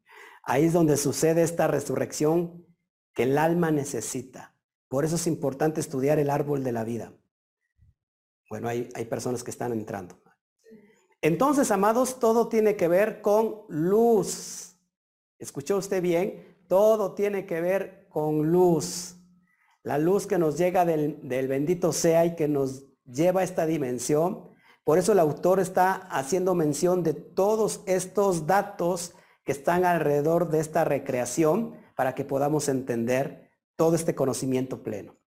[0.44, 2.66] Ahí es donde sucede esta resurrección
[3.14, 4.56] que el alma necesita.
[4.88, 7.14] Por eso es importante estudiar el árbol de la vida.
[8.50, 10.22] Bueno, hay, hay personas que están entrando.
[11.22, 14.78] Entonces, amados, todo tiene que ver con luz.
[15.40, 16.55] ¿Escuchó usted bien?
[16.68, 19.18] Todo tiene que ver con luz.
[19.84, 24.56] La luz que nos llega del, bendito sea y que nos lleva a esta dimensión
[24.86, 30.60] por eso el autor está haciendo mención de todos estos datos que están alrededor de
[30.60, 35.18] esta recreación para que podamos entender todo este conocimiento pleno.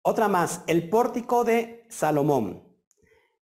[0.00, 2.74] Otra más, el pórtico de Salomón.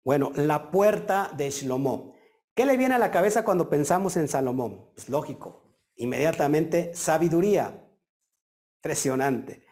[0.04, 2.14] Bueno, la puerta de Shlomo.
[2.56, 4.92] ¿Qué le viene a la cabeza cuando pensamos en Salomón?
[4.98, 5.64] Es lógico,
[5.96, 7.86] inmediatamente sabiduría.
[8.78, 9.66] Impresionante.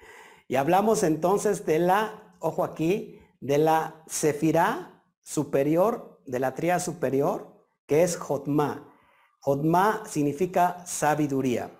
[0.47, 7.67] Y hablamos entonces de la, ojo aquí, de la Sefirá superior, de la tría superior,
[7.85, 8.93] que es Jotma.
[9.39, 11.71] Jotma significa sabiduría.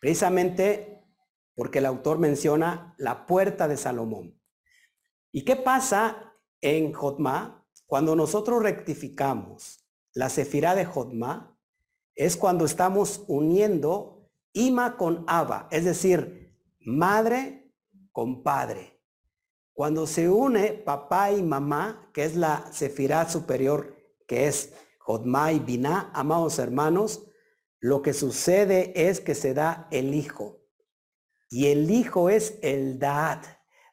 [0.00, 1.04] Precisamente
[1.54, 4.40] porque el autor menciona la puerta de Salomón.
[5.32, 7.66] ¿Y qué pasa en Jotma?
[7.86, 9.85] Cuando nosotros rectificamos
[10.16, 11.58] la Sefirá de Jotma,
[12.14, 17.70] es cuando estamos uniendo Ima con Abba, es decir, madre
[18.12, 18.98] con padre.
[19.74, 23.94] Cuando se une papá y mamá, que es la sefirá superior,
[24.26, 27.26] que es Jodma y Binah, amados hermanos,
[27.78, 30.62] lo que sucede es que se da el hijo.
[31.50, 33.44] Y el hijo es el Daat.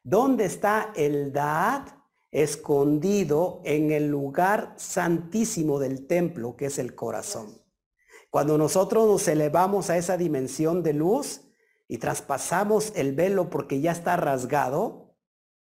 [0.02, 1.90] ¿Dónde está el Daat?
[2.34, 7.62] Escondido en el lugar santísimo del templo, que es el corazón.
[8.28, 11.42] Cuando nosotros nos elevamos a esa dimensión de luz
[11.88, 15.16] y traspasamos el velo porque ya está rasgado,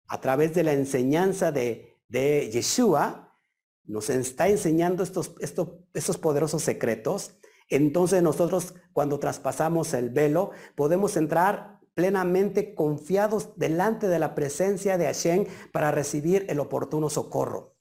[0.09, 3.37] a través de la enseñanza de, de Yeshua,
[3.85, 7.39] nos está enseñando estos, estos, estos poderosos secretos.
[7.69, 15.07] Entonces nosotros cuando traspasamos el velo podemos entrar plenamente confiados delante de la presencia de
[15.07, 17.77] Hashem para recibir el oportuno socorro.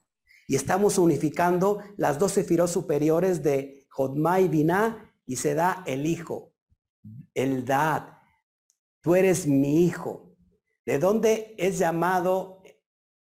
[0.48, 6.06] Y estamos unificando las dos sefirot superiores de Jodma y Binah y se da el
[6.06, 6.54] Hijo,
[7.34, 8.18] el Dad.
[9.02, 10.36] Tú eres mi Hijo.
[10.86, 12.64] ¿De dónde es llamado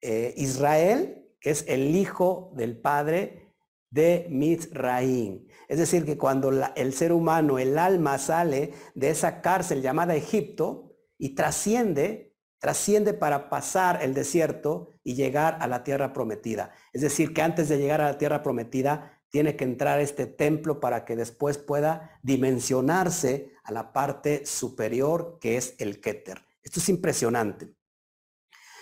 [0.01, 1.35] eh, Israel?
[1.39, 3.53] Que es el hijo del padre
[3.89, 5.47] de Mizraim.
[5.69, 10.95] Es decir, que cuando el ser humano, el alma sale de esa cárcel llamada Egipto
[11.19, 16.71] y trasciende, trasciende para pasar el desierto y llegar a la tierra prometida.
[16.91, 20.79] Es decir, que antes de llegar a la tierra prometida, tiene que entrar este templo
[20.79, 26.43] para que después pueda dimensionarse a la parte superior que es el Keter.
[26.63, 27.71] Esto es impresionante.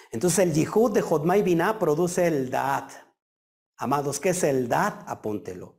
[0.09, 2.93] Entonces el yihud de Jodma y Binah produce el Da'at.
[3.75, 5.03] Amados, ¿qué es el Da'at?
[5.05, 5.76] Apúntelo.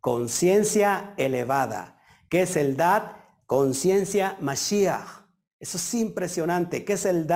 [0.00, 2.00] Conciencia elevada.
[2.28, 3.16] ¿Qué es el Da'at?
[3.46, 5.26] Conciencia Mashiach.
[5.58, 6.84] Eso es impresionante.
[6.84, 7.26] ¿Qué es el?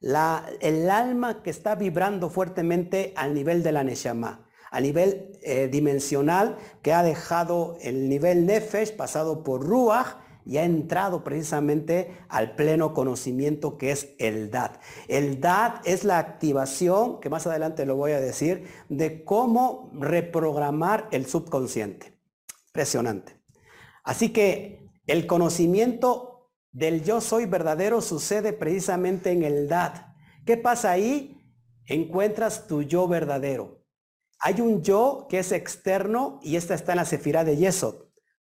[0.00, 5.66] La, el alma que está vibrando fuertemente al nivel de la Neshama, a nivel eh,
[5.66, 10.18] dimensional que ha dejado el nivel Nefesh pasado por Ruach
[10.48, 14.80] y ha entrado precisamente al pleno conocimiento que es el DAT.
[15.06, 21.06] El DAT es la activación, que más adelante lo voy a decir, de cómo reprogramar
[21.10, 22.18] el subconsciente.
[22.68, 23.38] Impresionante.
[24.04, 30.14] Así que el conocimiento del yo soy verdadero sucede precisamente en el dad.
[30.46, 31.42] ¿Qué pasa ahí?
[31.84, 33.84] Encuentras tu yo verdadero.
[34.40, 37.96] Hay un yo que es externo y esta está en la sefirá de Yesod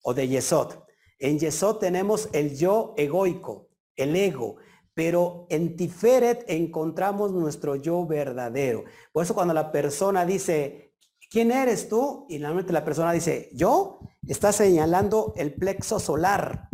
[0.04, 0.85] o de Yesod.
[1.20, 4.58] En Yesod tenemos el yo egoico, el ego,
[4.94, 8.84] pero en Tiferet encontramos nuestro yo verdadero.
[9.12, 10.94] Por eso cuando la persona dice,
[11.30, 12.26] ¿quién eres tú?
[12.30, 16.70] Y normalmente la persona dice, yo, está señalando el plexo solar.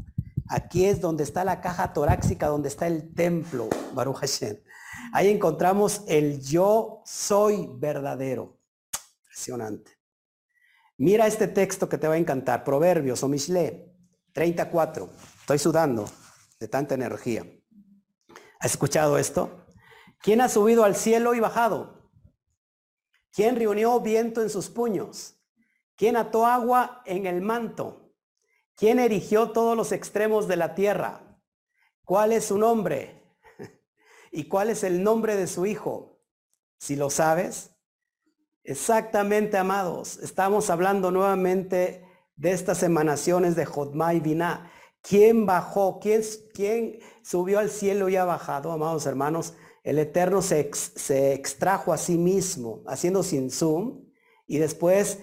[0.48, 4.58] Aquí es donde está la caja torácica, donde está el templo, Baruch Hashem.
[5.14, 8.60] Ahí encontramos el yo soy verdadero.
[9.24, 9.92] Impresionante.
[10.98, 13.91] Mira este texto que te va a encantar, Proverbios o Mishle
[14.34, 15.10] 34.
[15.42, 16.10] Estoy sudando
[16.60, 17.46] de tanta energía.
[18.60, 19.66] ¿Has escuchado esto?
[20.20, 22.10] ¿Quién ha subido al cielo y bajado?
[23.34, 25.36] ¿Quién reunió viento en sus puños?
[25.96, 28.14] ¿Quién ató agua en el manto?
[28.76, 31.40] ¿Quién erigió todos los extremos de la tierra?
[32.04, 33.24] ¿Cuál es su nombre?
[34.32, 36.20] ¿Y cuál es el nombre de su hijo?
[36.78, 37.72] Si lo sabes.
[38.64, 40.18] Exactamente, amados.
[40.18, 42.06] Estamos hablando nuevamente
[42.36, 44.72] de estas emanaciones de Jotma y Binah.
[45.02, 46.00] ¿Quién bajó?
[46.00, 46.22] ¿Quién,
[46.54, 49.54] ¿Quién, subió al cielo y ha bajado, amados hermanos?
[49.84, 54.06] El Eterno se, se extrajo a sí mismo, haciendo sin zoom,
[54.46, 55.20] y después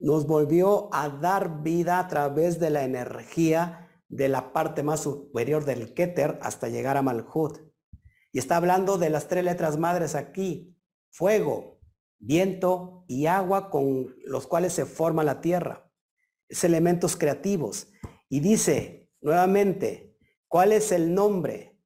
[0.00, 5.64] nos volvió a dar vida a través de la energía de la parte más superior
[5.64, 7.58] del Keter hasta llegar a Malhut.
[8.32, 10.76] Y está hablando de las tres letras madres aquí,
[11.10, 11.80] fuego,
[12.18, 15.91] viento y agua con los cuales se forma la tierra.
[16.52, 17.88] Es elementos creativos.
[18.28, 21.80] Y dice nuevamente, ¿cuál es el nombre?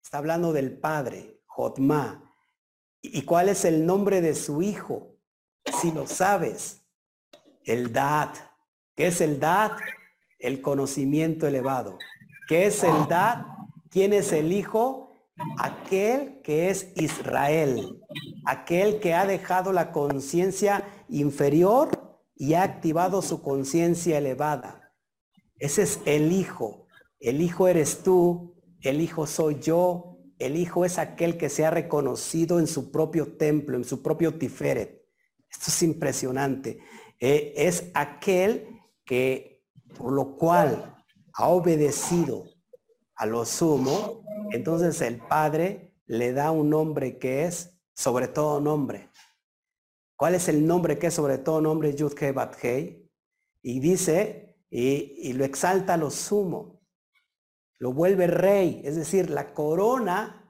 [0.00, 2.32] Está hablando del Padre, Jotma.
[3.02, 5.16] ¿Y cuál es el nombre de su hijo?
[5.80, 6.86] Si lo sabes,
[7.64, 8.30] el Dad.
[8.94, 9.72] ¿Qué es el Dad?
[10.38, 11.98] El conocimiento elevado.
[12.46, 13.44] ¿Qué es el Dad?
[13.90, 15.10] ¿Quién es el hijo?
[15.58, 18.00] Aquel que es Israel,
[18.44, 22.05] aquel que ha dejado la conciencia inferior
[22.36, 24.92] y ha activado su conciencia elevada.
[25.58, 26.86] Ese es el hijo.
[27.18, 31.70] El hijo eres tú, el hijo soy yo, el hijo es aquel que se ha
[31.70, 35.02] reconocido en su propio templo, en su propio Tiferet.
[35.50, 36.78] Esto es impresionante.
[37.18, 38.68] Eh, es aquel
[39.04, 39.64] que,
[39.96, 40.94] por lo cual
[41.32, 42.44] ha obedecido
[43.14, 44.22] a lo sumo,
[44.52, 49.10] entonces el Padre le da un nombre que es sobre todo nombre.
[50.16, 51.94] ¿Cuál es el nombre que sobre todo nombre?
[51.94, 52.14] Yud
[53.62, 56.80] Y dice, y, y lo exalta a lo sumo.
[57.78, 58.80] Lo vuelve rey.
[58.84, 60.42] Es decir, la corona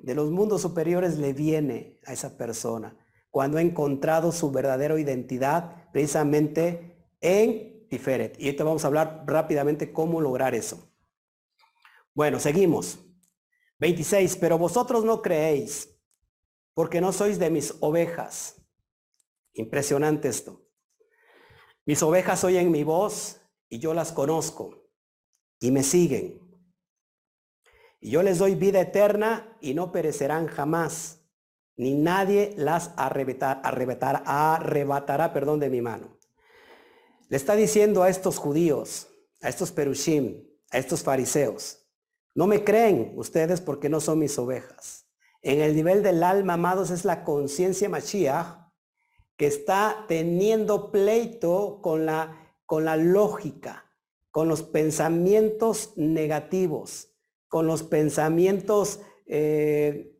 [0.00, 2.98] de los mundos superiores le viene a esa persona
[3.30, 8.38] cuando ha encontrado su verdadera identidad precisamente en Tiferet.
[8.38, 10.92] Y ahorita vamos a hablar rápidamente cómo lograr eso.
[12.14, 12.98] Bueno, seguimos.
[13.78, 15.98] 26, pero vosotros no creéis,
[16.74, 18.61] porque no sois de mis ovejas.
[19.54, 20.62] Impresionante esto.
[21.84, 24.88] Mis ovejas oyen mi voz y yo las conozco
[25.60, 26.40] y me siguen.
[28.00, 31.20] Y yo les doy vida eterna y no perecerán jamás,
[31.76, 36.18] ni nadie las arrebatar, arrebatar, arrebatará perdón, de mi mano.
[37.28, 39.08] Le está diciendo a estos judíos,
[39.40, 41.82] a estos perushim, a estos fariseos,
[42.34, 45.06] no me creen ustedes porque no son mis ovejas.
[45.42, 48.61] En el nivel del alma, amados, es la conciencia Mashiach
[49.42, 53.86] que está teniendo pleito con la, con la lógica,
[54.30, 57.08] con los pensamientos negativos,
[57.48, 60.16] con los pensamientos eh,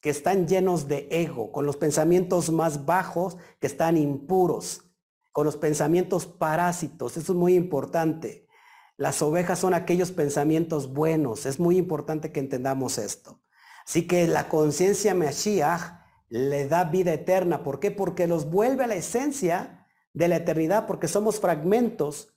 [0.00, 4.82] que están llenos de ego, con los pensamientos más bajos que están impuros,
[5.30, 7.16] con los pensamientos parásitos.
[7.16, 8.48] Eso es muy importante.
[8.96, 11.46] Las ovejas son aquellos pensamientos buenos.
[11.46, 13.40] Es muy importante que entendamos esto.
[13.86, 17.62] Así que la conciencia Mashiach le da vida eterna.
[17.62, 17.90] ¿Por qué?
[17.90, 22.34] Porque los vuelve a la esencia de la eternidad, porque somos fragmentos.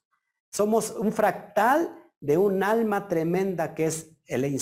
[0.52, 4.60] Somos un fractal de un alma tremenda que es el Ein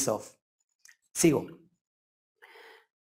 [1.13, 1.47] Sigo.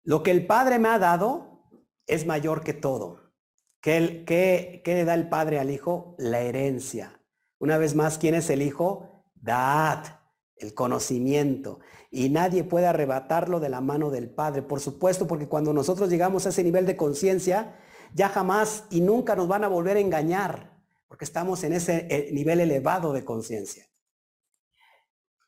[0.03, 1.69] Lo que el Padre me ha dado
[2.07, 3.33] es mayor que todo.
[3.81, 6.15] ¿Qué, qué, qué le da el Padre al Hijo?
[6.19, 7.21] La herencia.
[7.59, 9.25] Una vez más, ¿quién es el Hijo?
[9.35, 10.21] Dad,
[10.57, 11.81] el conocimiento.
[12.15, 14.63] Y nadie puede arrebatarlo de la mano del Padre.
[14.63, 17.77] Por supuesto, porque cuando nosotros llegamos a ese nivel de conciencia,
[18.15, 22.31] ya jamás y nunca nos van a volver a engañar, porque estamos en ese eh,
[22.33, 23.87] nivel elevado de conciencia.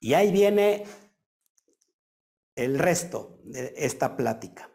[0.00, 0.84] Y ahí viene
[2.56, 4.68] el resto de esta plática,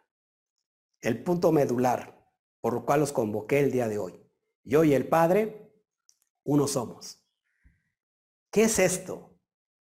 [1.01, 2.21] el punto medular
[2.61, 4.23] por lo cual los convoqué el día de hoy.
[4.63, 5.73] Yo y el Padre,
[6.43, 7.17] uno somos.
[8.51, 9.30] ¿qué es esto?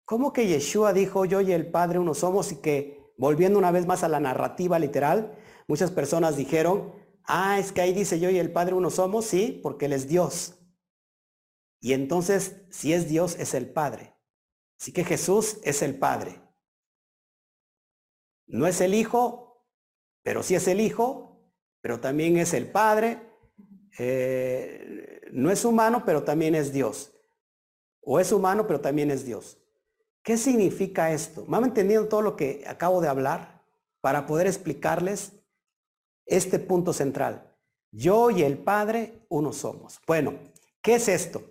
[0.10, 3.86] ¿Cómo que Yeshua dijo yo y el Padre uno somos y que, volviendo una vez
[3.86, 5.38] más a la narrativa literal,
[5.68, 6.96] muchas personas dijeron,
[7.26, 10.08] ah, es que ahí dice yo y el Padre uno somos, sí, porque Él es
[10.08, 10.56] Dios.
[11.80, 14.16] Y entonces, si es Dios, es el Padre.
[14.80, 16.42] Así que Jesús es el Padre.
[18.48, 19.64] No es el Hijo,
[20.24, 23.22] pero sí es el Hijo, pero también es el Padre.
[24.00, 27.14] Eh, no es humano, pero también es Dios.
[28.02, 29.60] O es humano, pero también es Dios.
[30.24, 31.46] ¿Qué significa esto?
[31.48, 33.64] ¿Me han entendido todo lo que acabo de hablar
[34.02, 35.34] para poder explicarles
[36.26, 37.56] este punto central?
[37.92, 40.00] Yo y el Padre uno somos.
[40.06, 40.34] Bueno,
[40.82, 41.42] ¿qué es esto?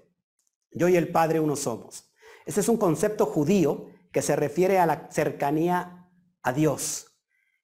[0.70, 2.12] Yo y el Padre uno somos.
[2.46, 6.08] Ese es un concepto judío que se refiere a la cercanía
[6.42, 7.18] a Dios,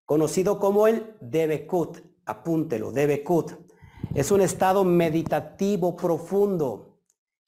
[0.04, 1.98] conocido como el Debekut.
[2.26, 3.52] Apúntelo, Debekut.
[4.14, 6.93] Es un estado meditativo profundo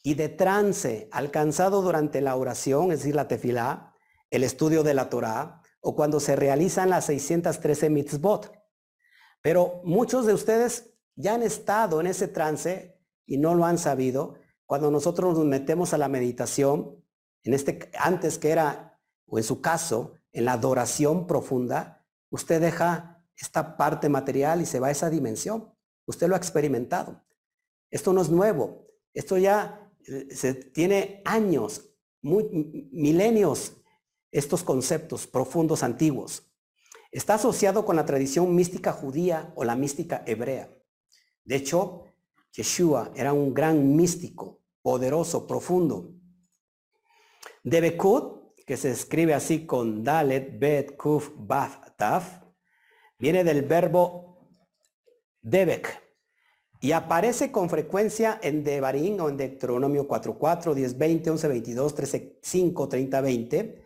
[0.06, 3.92] y de trance alcanzado durante la oración, es decir, la tefilá,
[4.30, 8.52] el estudio de la Torá o cuando se realizan las 613 mitzvot.
[9.42, 14.36] Pero muchos de ustedes ya han estado en ese trance y no lo han sabido
[14.64, 17.04] cuando nosotros nos metemos a la meditación,
[17.42, 23.24] en este, antes que era, o en su caso, en la adoración profunda, usted deja
[23.36, 25.74] esta parte material y se va a esa dimensión.
[26.06, 27.24] Usted lo ha experimentado.
[27.90, 28.86] Esto no es nuevo.
[29.12, 29.82] Esto ya
[30.30, 31.90] se tiene años,
[32.22, 33.76] milenios,
[34.30, 36.52] estos conceptos profundos antiguos.
[37.10, 40.70] Está asociado con la tradición mística judía o la mística hebrea.
[41.44, 42.04] De hecho,
[42.52, 46.14] Yeshua era un gran místico, poderoso, profundo.
[47.62, 52.42] Debekut, que se escribe así con Dalet, Bet, Kuf, Baf, Taf,
[53.18, 54.50] viene del verbo
[55.40, 56.05] Debek
[56.80, 61.94] y aparece con frecuencia en Devarim o en Deuteronomio 4.4, 10.20, 11.22,
[62.42, 63.82] 13.5, 30.20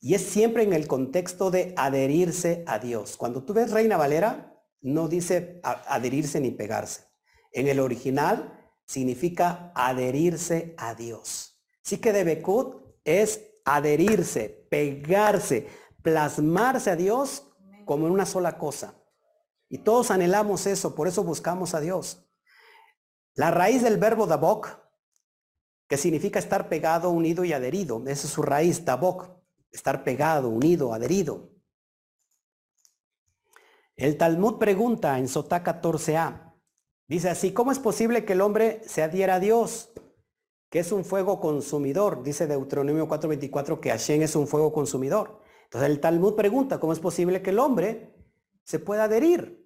[0.00, 3.16] y es siempre en el contexto de adherirse a Dios.
[3.16, 7.04] Cuando tú ves Reina Valera, no dice adherirse ni pegarse.
[7.52, 11.62] En el original significa adherirse a Dios.
[11.82, 12.42] Sí que de
[13.04, 15.68] es adherirse, pegarse,
[16.02, 17.48] plasmarse a Dios
[17.84, 18.94] como en una sola cosa.
[19.68, 22.28] Y todos anhelamos eso, por eso buscamos a Dios.
[23.34, 24.68] La raíz del verbo dabok,
[25.88, 29.28] que significa estar pegado, unido y adherido, esa es su raíz, dabok,
[29.70, 31.50] estar pegado, unido, adherido.
[33.96, 36.52] El Talmud pregunta en Sotá 14a,
[37.12, 39.92] Dice así, ¿cómo es posible que el hombre se adhiera a Dios?
[40.70, 42.22] Que es un fuego consumidor.
[42.22, 45.42] Dice Deuteronomio 4:24 que Hashem es un fuego consumidor.
[45.64, 48.16] Entonces el Talmud pregunta, ¿cómo es posible que el hombre
[48.64, 49.62] se pueda adherir?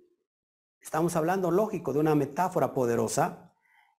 [0.81, 3.46] Estamos hablando, lógico, de una metáfora poderosa.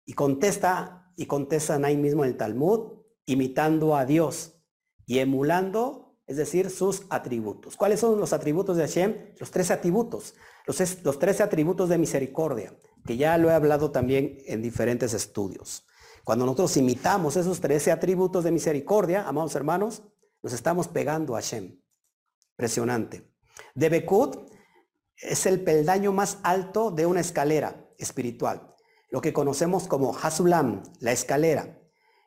[0.07, 2.93] Y contesta, y contestan ahí mismo el Talmud,
[3.27, 4.53] imitando a Dios
[5.05, 7.77] y emulando, es decir, sus atributos.
[7.77, 9.35] ¿Cuáles son los atributos de Hashem?
[9.37, 10.33] Los tres atributos.
[10.65, 12.75] Los, los tres atributos de misericordia
[13.07, 15.87] que ya lo he hablado también en diferentes estudios.
[16.23, 20.03] Cuando nosotros imitamos esos 13 atributos de misericordia, amados hermanos,
[20.43, 21.81] nos estamos pegando a Shem.
[22.51, 23.33] Impresionante.
[23.73, 24.51] Debekut
[25.15, 28.75] es el peldaño más alto de una escalera espiritual,
[29.09, 31.79] lo que conocemos como Hasulam, la escalera.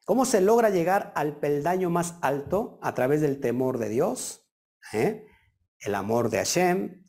[0.05, 2.79] ¿Cómo se logra llegar al peldaño más alto?
[2.83, 4.51] A través del temor de Dios,
[4.93, 5.27] ¿eh?
[5.79, 7.07] el amor de Hashem,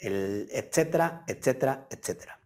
[0.00, 2.40] etcétera, etcétera, etcétera.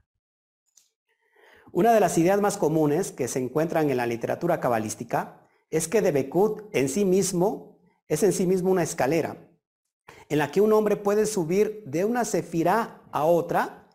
[1.73, 6.01] Una de las ideas más comunes que se encuentran en la literatura cabalística es que
[6.01, 9.49] Debekut en sí mismo es en sí mismo una escalera
[10.29, 13.88] en la que un hombre puede subir de una sefirá a otra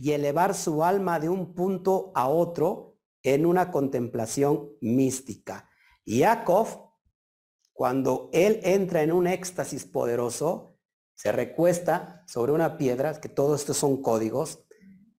[0.00, 5.68] y elevar su alma de un punto a otro en una contemplación mística.
[6.06, 6.90] Yaakov,
[7.74, 10.78] cuando él entra en un éxtasis poderoso,
[11.14, 14.64] se recuesta sobre una piedra, que todo esto son códigos,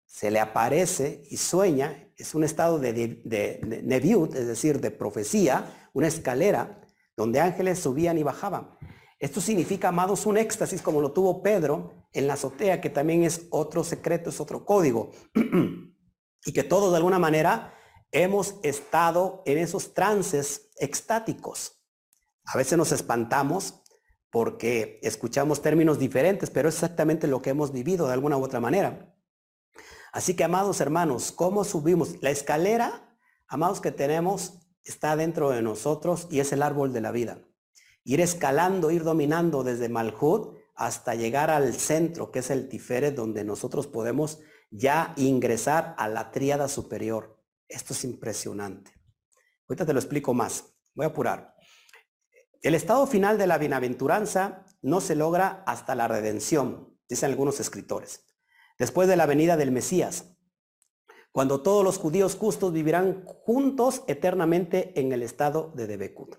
[0.07, 2.91] se le aparece y sueña, es un estado de,
[3.23, 6.81] de, neviut, es decir, de profecía, una escalera
[7.15, 8.77] donde ángeles subían y bajaban.
[9.19, 13.47] Esto significa, amados, un éxtasis como lo tuvo Pedro en la azotea, que también es
[13.49, 15.11] otro secreto, es otro código.
[16.45, 17.73] y que todos de alguna manera
[18.11, 21.81] hemos estado en esos trances extáticos.
[22.45, 23.81] A veces nos espantamos
[24.29, 28.59] porque escuchamos términos diferentes, pero es exactamente lo que hemos vivido de alguna u otra
[28.59, 29.13] manera.
[30.11, 32.21] Así que, amados hermanos, ¿cómo subimos?
[32.21, 37.11] La escalera, amados, que tenemos está dentro de nosotros y es el árbol de la
[37.11, 37.39] vida.
[38.03, 43.43] Ir escalando, ir dominando desde Malhud hasta llegar al centro, que es el Tiferet, donde
[43.43, 44.39] nosotros podemos
[44.71, 47.39] ya ingresar a la tríada superior.
[47.67, 48.91] Esto es impresionante.
[49.69, 50.73] Ahorita te lo explico más.
[50.95, 51.53] Voy a apurar.
[52.63, 58.25] El estado final de la bienaventuranza no se logra hasta la redención, dicen algunos escritores,
[58.79, 60.35] después de la venida del Mesías,
[61.31, 66.37] cuando todos los judíos justos vivirán juntos eternamente en el estado de Debekut.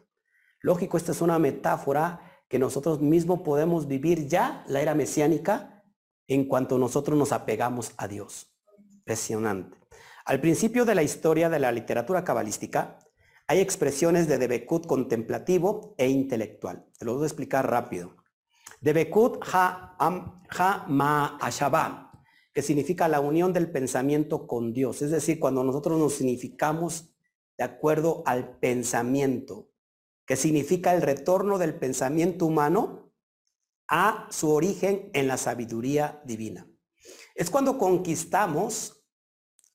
[0.60, 5.82] Lógico, esta es una metáfora que nosotros mismos podemos vivir ya la era mesiánica
[6.28, 8.52] en cuanto nosotros nos apegamos a Dios.
[8.92, 9.78] Impresionante.
[10.26, 12.98] Al principio de la historia de la literatura cabalística,
[13.46, 16.84] hay expresiones de Debekut contemplativo e intelectual.
[16.98, 18.16] Te lo voy a explicar rápido.
[18.82, 22.12] Debekut ha, ha ma
[22.52, 25.00] que significa la unión del pensamiento con Dios.
[25.00, 27.14] Es decir, cuando nosotros nos significamos
[27.56, 29.71] de acuerdo al pensamiento,
[30.36, 33.12] significa el retorno del pensamiento humano
[33.88, 36.66] a su origen en la sabiduría divina.
[37.34, 39.04] Es cuando conquistamos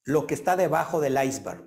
[0.03, 1.65] lo que está debajo del iceberg.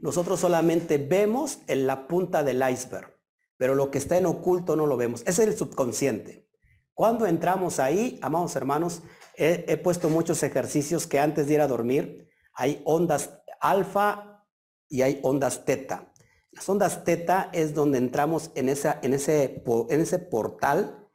[0.00, 3.18] Nosotros solamente vemos en la punta del iceberg,
[3.56, 5.22] pero lo que está en oculto no lo vemos.
[5.26, 6.48] Es el subconsciente.
[6.94, 9.02] Cuando entramos ahí, amados hermanos,
[9.36, 14.46] he, he puesto muchos ejercicios que antes de ir a dormir, hay ondas alfa
[14.88, 16.09] y hay ondas teta.
[16.52, 21.08] Las ondas teta es donde entramos en, en, ese, en ese portal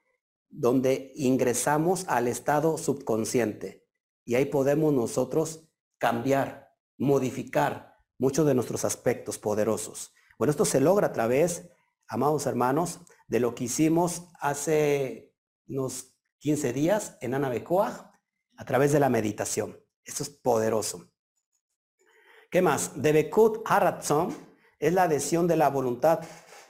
[0.49, 3.85] donde ingresamos al estado subconsciente.
[4.23, 10.13] Y ahí podemos nosotros cambiar, modificar muchos de nuestros aspectos poderosos.
[10.37, 11.69] Bueno, esto se logra a través,
[12.07, 15.33] amados hermanos, de lo que hicimos hace
[15.67, 18.13] unos 15 días en Anabecoa
[18.57, 19.79] a través de la meditación.
[20.03, 21.11] Esto es poderoso.
[22.49, 23.01] ¿Qué más?
[23.01, 24.44] Debekut Haratzon
[24.87, 26.19] es la adhesión de la voluntad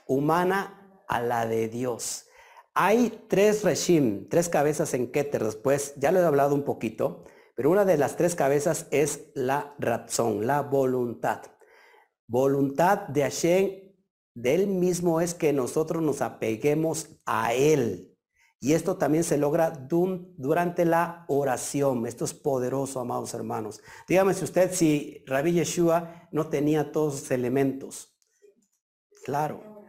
[0.08, 2.26] humana a la de Dios.
[2.74, 7.24] Hay tres regim, tres cabezas en Keter después, ya lo he hablado un poquito,
[7.56, 11.42] pero una de las tres cabezas es la razón, la voluntad.
[12.28, 13.72] Voluntad de Hashem,
[14.34, 18.15] de él mismo es que nosotros nos apeguemos a él.
[18.66, 22.08] Y esto también se logra durante la oración.
[22.08, 23.80] Esto es poderoso, amados hermanos.
[24.08, 28.18] Dígame si usted, si Rabbi Yeshua no tenía todos los elementos.
[29.24, 29.86] Claro.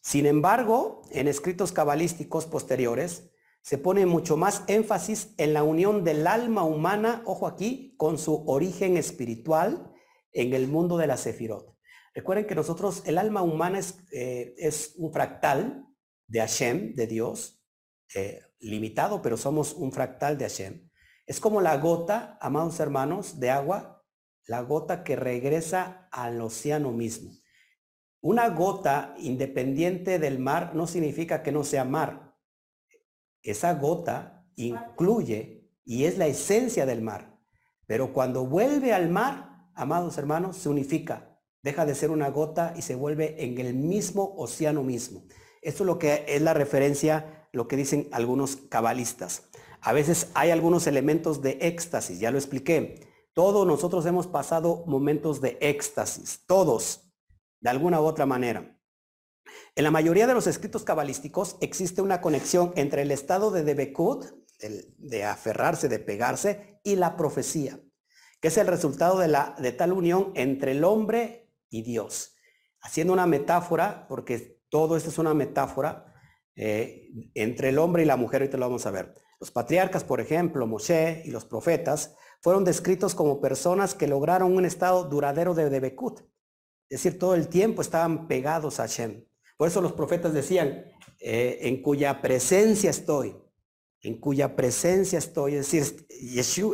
[0.00, 6.26] Sin embargo, en escritos cabalísticos posteriores, se pone mucho más énfasis en la unión del
[6.26, 9.92] alma humana, ojo aquí, con su origen espiritual
[10.32, 11.76] en el mundo de la Sefirot.
[12.14, 15.84] Recuerden que nosotros, el alma humana es, eh, es un fractal
[16.28, 17.59] de Hashem, de Dios,
[18.14, 20.90] eh, limitado, pero somos un fractal de Hashem.
[21.26, 24.04] Es como la gota, amados hermanos, de agua,
[24.46, 27.30] la gota que regresa al océano mismo.
[28.20, 32.36] Una gota independiente del mar no significa que no sea mar.
[33.42, 37.38] Esa gota incluye y es la esencia del mar.
[37.86, 41.38] Pero cuando vuelve al mar, amados hermanos, se unifica.
[41.62, 45.24] Deja de ser una gota y se vuelve en el mismo océano mismo.
[45.62, 49.44] Esto es lo que es la referencia lo que dicen algunos cabalistas.
[49.80, 53.08] A veces hay algunos elementos de éxtasis, ya lo expliqué.
[53.32, 57.12] Todos nosotros hemos pasado momentos de éxtasis, todos,
[57.60, 58.76] de alguna u otra manera.
[59.74, 64.26] En la mayoría de los escritos cabalísticos existe una conexión entre el estado de Debekut,
[64.58, 67.80] de aferrarse, de pegarse, y la profecía,
[68.40, 72.34] que es el resultado de, la, de tal unión entre el hombre y Dios.
[72.82, 76.09] Haciendo una metáfora, porque todo esto es una metáfora,
[76.56, 79.14] eh, entre el hombre y la mujer, ahorita lo vamos a ver.
[79.40, 84.64] Los patriarcas, por ejemplo, Moshe y los profetas, fueron descritos como personas que lograron un
[84.64, 86.20] estado duradero de Debekut.
[86.88, 89.24] Es decir, todo el tiempo estaban pegados a Hashem.
[89.56, 90.84] Por eso los profetas decían,
[91.20, 93.36] eh, en cuya presencia estoy,
[94.02, 96.06] en cuya presencia estoy, es decir,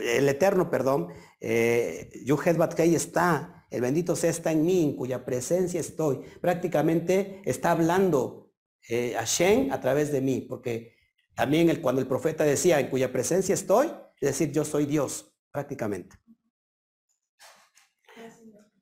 [0.04, 1.08] el Eterno, perdón,
[1.40, 6.20] eh, Yuhed Batkei está, el bendito sea está en mí, en cuya presencia estoy.
[6.40, 8.45] Prácticamente está hablando
[8.88, 10.94] eh, Hashem a través de mí, porque
[11.34, 13.88] también el, cuando el profeta decía, en cuya presencia estoy,
[14.20, 16.16] es decir, yo soy Dios, prácticamente.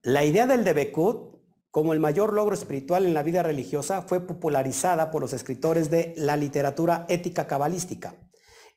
[0.03, 1.35] La idea del Debekut,
[1.71, 6.15] como el mayor logro espiritual en la vida religiosa, fue popularizada por los escritores de
[6.17, 8.15] la literatura ética cabalística.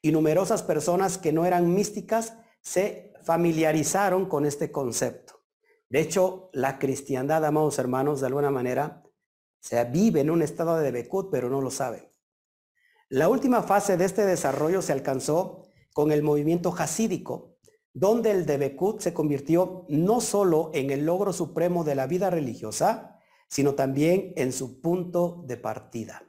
[0.01, 5.43] Y numerosas personas que no eran místicas se familiarizaron con este concepto.
[5.89, 9.03] De hecho, la cristiandad, amados hermanos, de alguna manera,
[9.67, 12.09] sea, vive en un estado de Bekut, pero no lo sabe.
[13.09, 15.63] La última fase de este desarrollo se alcanzó
[15.93, 17.57] con el movimiento hasídico,
[17.93, 23.19] donde el Debekut se convirtió no solo en el logro supremo de la vida religiosa,
[23.49, 26.23] sino también en su punto de partida.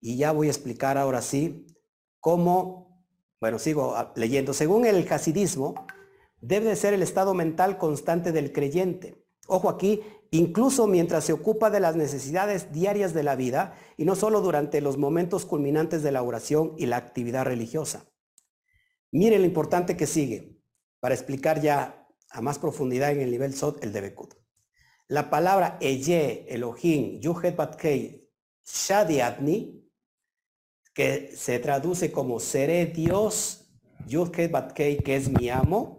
[0.00, 1.66] Y ya voy a explicar ahora sí
[2.20, 3.04] cómo,
[3.40, 4.52] bueno, sigo leyendo.
[4.52, 5.86] Según el hasidismo,
[6.40, 11.70] debe de ser el estado mental constante del creyente, Ojo aquí, incluso mientras se ocupa
[11.70, 16.12] de las necesidades diarias de la vida y no solo durante los momentos culminantes de
[16.12, 18.06] la oración y la actividad religiosa.
[19.12, 20.58] Mire lo importante que sigue
[21.00, 24.34] para explicar ya a más profundidad en el nivel SOT el Debekut.
[25.08, 28.28] La palabra Eye, Elohim, Yuhet Batkei,
[28.64, 29.88] Shadiatni,
[30.92, 33.70] que se traduce como seré Dios,
[34.06, 35.95] Yuhet Batkei, que es mi amo,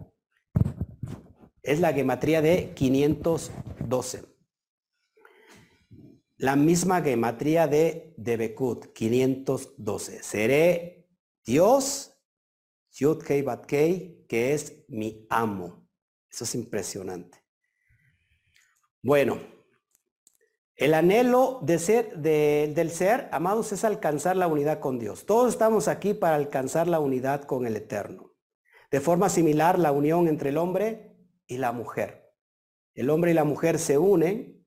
[1.68, 4.24] es la gematría de 512.
[6.38, 10.22] La misma gematría de Debekut, 512.
[10.22, 11.08] Seré
[11.44, 12.14] Dios,
[12.92, 15.86] Yud Kei Bat Kei, que es mi amo.
[16.30, 17.44] Eso es impresionante.
[19.02, 19.38] Bueno,
[20.74, 25.26] el anhelo de ser, del ser, amados, es alcanzar la unidad con Dios.
[25.26, 28.32] Todos estamos aquí para alcanzar la unidad con el Eterno.
[28.90, 31.07] De forma similar, la unión entre el hombre
[31.48, 32.32] y la mujer.
[32.94, 34.64] El hombre y la mujer se unen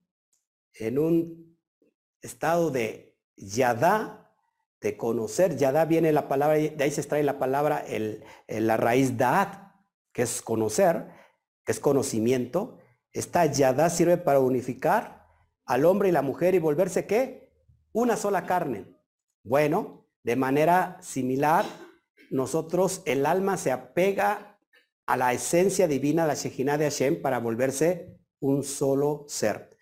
[0.74, 1.58] en un
[2.22, 4.34] estado de yadá,
[4.82, 5.56] de conocer.
[5.56, 9.72] Yadá viene la palabra, de ahí se extrae la palabra, el, la raíz da'at,
[10.12, 11.08] que es conocer,
[11.64, 12.80] que es conocimiento.
[13.14, 15.28] Esta yadá sirve para unificar
[15.66, 17.54] al hombre y la mujer y volverse qué?
[17.94, 18.88] Una sola carne.
[19.44, 21.66] Bueno, de manera similar,
[22.30, 24.51] nosotros, el alma se apega
[25.12, 29.78] a la esencia divina, la Shejina de Hashem, para volverse un solo ser.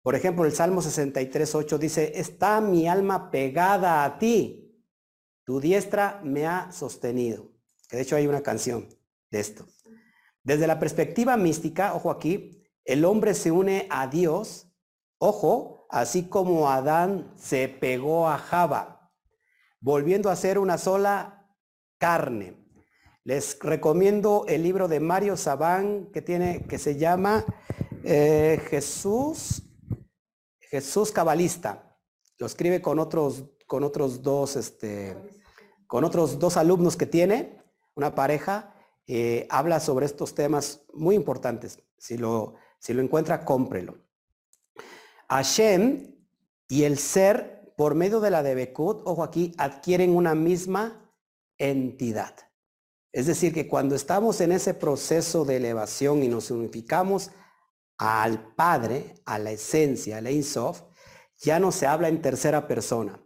[0.00, 4.82] Por ejemplo, el Salmo 63, 8 dice, está mi alma pegada a ti,
[5.44, 7.52] tu diestra me ha sostenido.
[7.90, 8.88] Que de hecho hay una canción
[9.30, 9.66] de esto.
[10.42, 14.74] Desde la perspectiva mística, ojo aquí, el hombre se une a Dios,
[15.18, 19.12] ojo, así como Adán se pegó a Java,
[19.78, 21.50] volviendo a ser una sola
[21.98, 22.63] carne.
[23.24, 27.44] Les recomiendo el libro de Mario Sabán que tiene, que se llama
[28.04, 29.64] eh, Jesús
[30.74, 31.96] Jesús cabalista.
[32.36, 35.16] Lo escribe con otros, con otros dos, este,
[35.86, 37.62] con otros dos alumnos que tiene,
[37.94, 38.74] una pareja,
[39.50, 41.78] habla sobre estos temas muy importantes.
[41.96, 43.98] Si lo, si lo encuentra, cómprelo.
[45.28, 46.16] Hashem
[46.66, 51.08] y el ser, por medio de la Debekut, ojo aquí, adquieren una misma
[51.56, 52.34] entidad.
[53.14, 57.30] Es decir, que cuando estamos en ese proceso de elevación y nos unificamos,
[57.96, 60.82] al Padre, a la esencia, al Sof,
[61.38, 63.24] ya no se habla en tercera persona,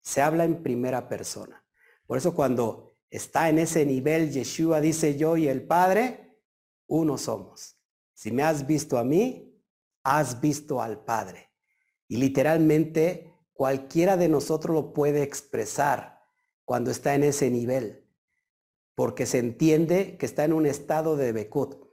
[0.00, 1.66] se habla en primera persona.
[2.06, 6.38] Por eso cuando está en ese nivel, Yeshua dice yo y el Padre,
[6.86, 7.80] uno somos.
[8.14, 9.60] Si me has visto a mí,
[10.04, 11.50] has visto al Padre.
[12.06, 16.20] Y literalmente cualquiera de nosotros lo puede expresar
[16.64, 18.05] cuando está en ese nivel,
[18.96, 21.86] porque se entiende que está en un estado de Bekut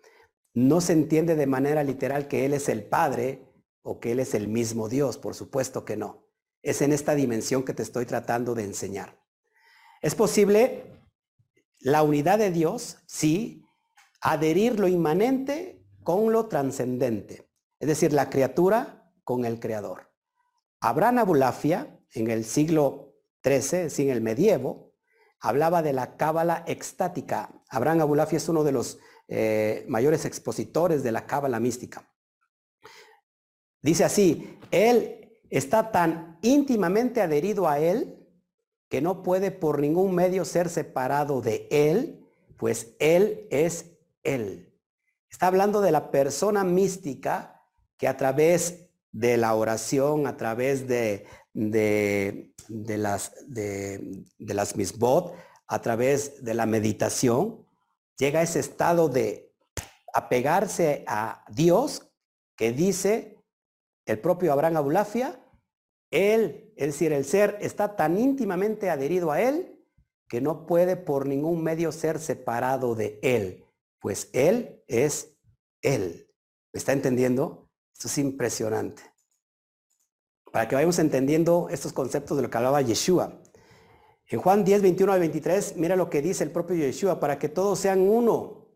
[0.53, 3.51] no se entiende de manera literal que Él es el Padre
[3.81, 6.27] o que Él es el mismo Dios, por supuesto que no.
[6.61, 9.19] Es en esta dimensión que te estoy tratando de enseñar.
[10.01, 11.01] Es posible
[11.79, 13.65] la unidad de Dios, sí,
[14.21, 17.49] adherir lo inmanente con lo trascendente,
[17.79, 20.13] es decir, la criatura con el creador.
[20.79, 24.92] Abraham Abulafia, en el siglo XIII, sin el medievo,
[25.43, 27.49] hablaba de la cábala extática.
[27.69, 32.09] Abraham Abulafia es uno de los eh, mayores expositores de la cábala mística.
[33.81, 38.25] Dice así, él está tan íntimamente adherido a él
[38.87, 42.25] que no puede por ningún medio ser separado de él,
[42.57, 44.73] pues él es él.
[45.29, 47.61] Está hablando de la persona mística
[47.97, 55.35] que a través de la oración, a través de, de, las, de, de las misbot,
[55.67, 57.65] a través de la meditación,
[58.17, 59.53] llega a ese estado de
[60.13, 62.11] apegarse a Dios
[62.55, 63.37] que dice
[64.05, 65.39] el propio Abraham Abulafia,
[66.11, 69.83] él, es decir, el ser está tan íntimamente adherido a él
[70.29, 73.65] que no puede por ningún medio ser separado de él,
[73.99, 75.35] pues él es
[75.81, 76.27] él.
[76.71, 77.69] ¿Me está entendiendo?
[77.93, 79.03] Esto es impresionante.
[80.53, 83.41] Para que vayamos entendiendo estos conceptos de lo que hablaba Yeshua.
[84.27, 87.49] En Juan 10, 21 al 23, mira lo que dice el propio Yeshua, para que
[87.49, 88.67] todos sean uno,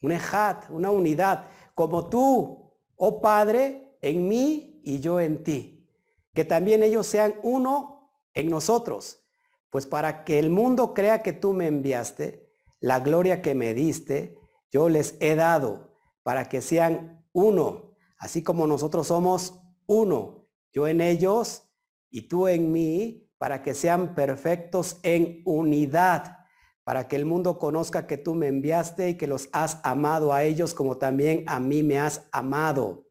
[0.00, 5.86] un ejat, una unidad, como tú, oh Padre, en mí y yo en ti.
[6.32, 9.22] Que también ellos sean uno en nosotros,
[9.68, 12.48] pues para que el mundo crea que tú me enviaste,
[12.80, 14.38] la gloria que me diste,
[14.70, 20.37] yo les he dado, para que sean uno, así como nosotros somos uno,
[20.72, 21.64] yo en ellos
[22.10, 26.38] y tú en mí, para que sean perfectos en unidad,
[26.84, 30.44] para que el mundo conozca que tú me enviaste y que los has amado a
[30.44, 33.06] ellos como también a mí me has amado.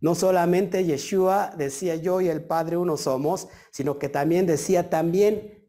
[0.00, 5.66] No solamente Yeshua decía yo y el Padre uno somos, sino que también decía también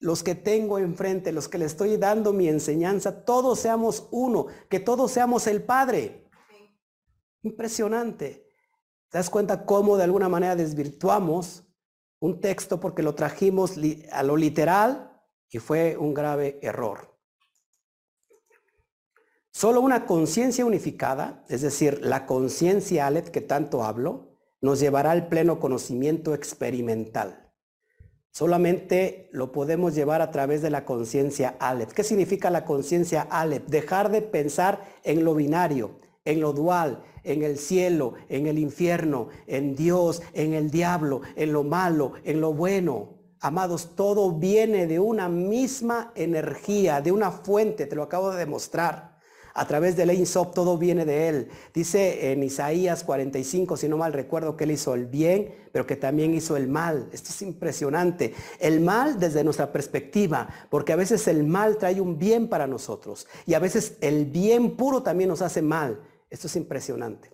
[0.00, 4.80] los que tengo enfrente, los que le estoy dando mi enseñanza, todos seamos uno, que
[4.80, 6.28] todos seamos el Padre.
[7.42, 8.47] Impresionante.
[9.08, 11.64] ¿Te das cuenta cómo de alguna manera desvirtuamos
[12.20, 13.74] un texto porque lo trajimos
[14.12, 15.12] a lo literal
[15.50, 17.16] y fue un grave error.
[19.50, 25.28] Solo una conciencia unificada, es decir, la conciencia Aleph que tanto hablo, nos llevará al
[25.28, 27.52] pleno conocimiento experimental.
[28.30, 31.92] Solamente lo podemos llevar a través de la conciencia Aleph.
[31.92, 33.66] ¿Qué significa la conciencia Aleph?
[33.66, 35.98] Dejar de pensar en lo binario,
[36.28, 41.54] en lo dual, en el cielo, en el infierno, en Dios, en el diablo, en
[41.54, 43.14] lo malo, en lo bueno.
[43.40, 49.16] Amados, todo viene de una misma energía, de una fuente, te lo acabo de demostrar.
[49.54, 51.48] A través del Einsop todo viene de él.
[51.74, 55.96] Dice en Isaías 45, si no mal recuerdo, que él hizo el bien, pero que
[55.96, 57.08] también hizo el mal.
[57.10, 58.34] Esto es impresionante.
[58.60, 63.26] El mal desde nuestra perspectiva, porque a veces el mal trae un bien para nosotros
[63.46, 66.02] y a veces el bien puro también nos hace mal.
[66.30, 67.32] Esto es impresionante.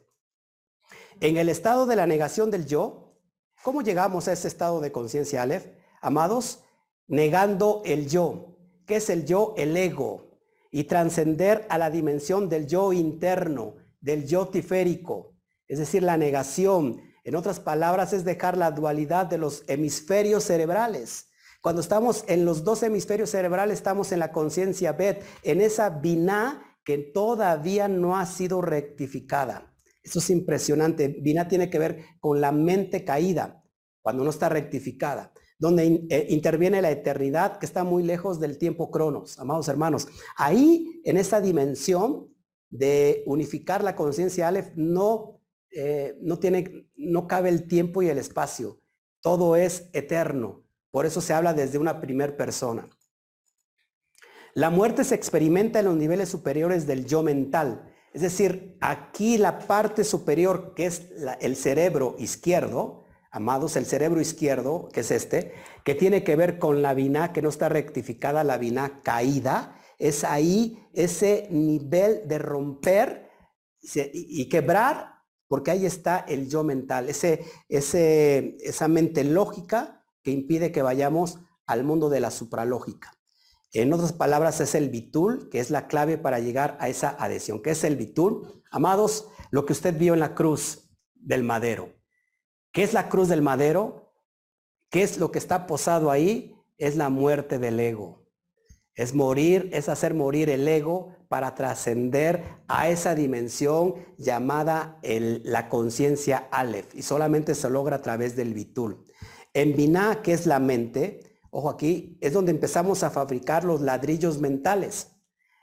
[1.20, 3.18] En el estado de la negación del yo,
[3.62, 5.66] ¿cómo llegamos a ese estado de conciencia, Aleph?
[6.00, 6.64] Amados,
[7.06, 8.58] negando el yo.
[8.86, 9.54] ¿Qué es el yo?
[9.56, 10.38] El ego.
[10.70, 15.36] Y trascender a la dimensión del yo interno, del yo tiférico.
[15.68, 17.00] Es decir, la negación.
[17.22, 21.28] En otras palabras, es dejar la dualidad de los hemisferios cerebrales.
[21.62, 26.73] Cuando estamos en los dos hemisferios cerebrales, estamos en la conciencia Bet, en esa biná
[26.84, 29.74] que todavía no ha sido rectificada.
[30.02, 31.08] Eso es impresionante.
[31.08, 33.64] Biná tiene que ver con la mente caída,
[34.02, 38.90] cuando no está rectificada donde eh, interviene la eternidad que está muy lejos del tiempo
[38.90, 40.08] cronos, amados hermanos.
[40.36, 42.34] Ahí, en esa dimensión
[42.70, 48.18] de unificar la conciencia Aleph, no, eh, no, tiene, no cabe el tiempo y el
[48.18, 48.80] espacio.
[49.20, 50.64] Todo es eterno.
[50.90, 52.88] Por eso se habla desde una primer persona.
[54.54, 57.92] La muerte se experimenta en los niveles superiores del yo mental.
[58.12, 64.88] Es decir, aquí la parte superior, que es el cerebro izquierdo, amados, el cerebro izquierdo,
[64.92, 68.56] que es este, que tiene que ver con la vina que no está rectificada, la
[68.56, 73.30] vina caída, es ahí ese nivel de romper
[73.82, 75.14] y quebrar,
[75.48, 81.82] porque ahí está el yo mental, ese, esa mente lógica que impide que vayamos al
[81.82, 83.10] mundo de la supralógica.
[83.74, 87.60] En otras palabras, es el bitul, que es la clave para llegar a esa adhesión.
[87.60, 88.62] ¿Qué es el bitul?
[88.70, 91.92] Amados, lo que usted vio en la cruz del madero.
[92.72, 94.12] ¿Qué es la cruz del madero?
[94.90, 96.56] ¿Qué es lo que está posado ahí?
[96.78, 98.24] Es la muerte del ego.
[98.94, 106.48] Es morir, es hacer morir el ego para trascender a esa dimensión llamada la conciencia
[106.52, 106.94] Aleph.
[106.94, 109.04] Y solamente se logra a través del Bitul.
[109.52, 114.40] En Binah, que es la mente, ojo aquí, es donde empezamos a fabricar los ladrillos
[114.40, 115.12] mentales.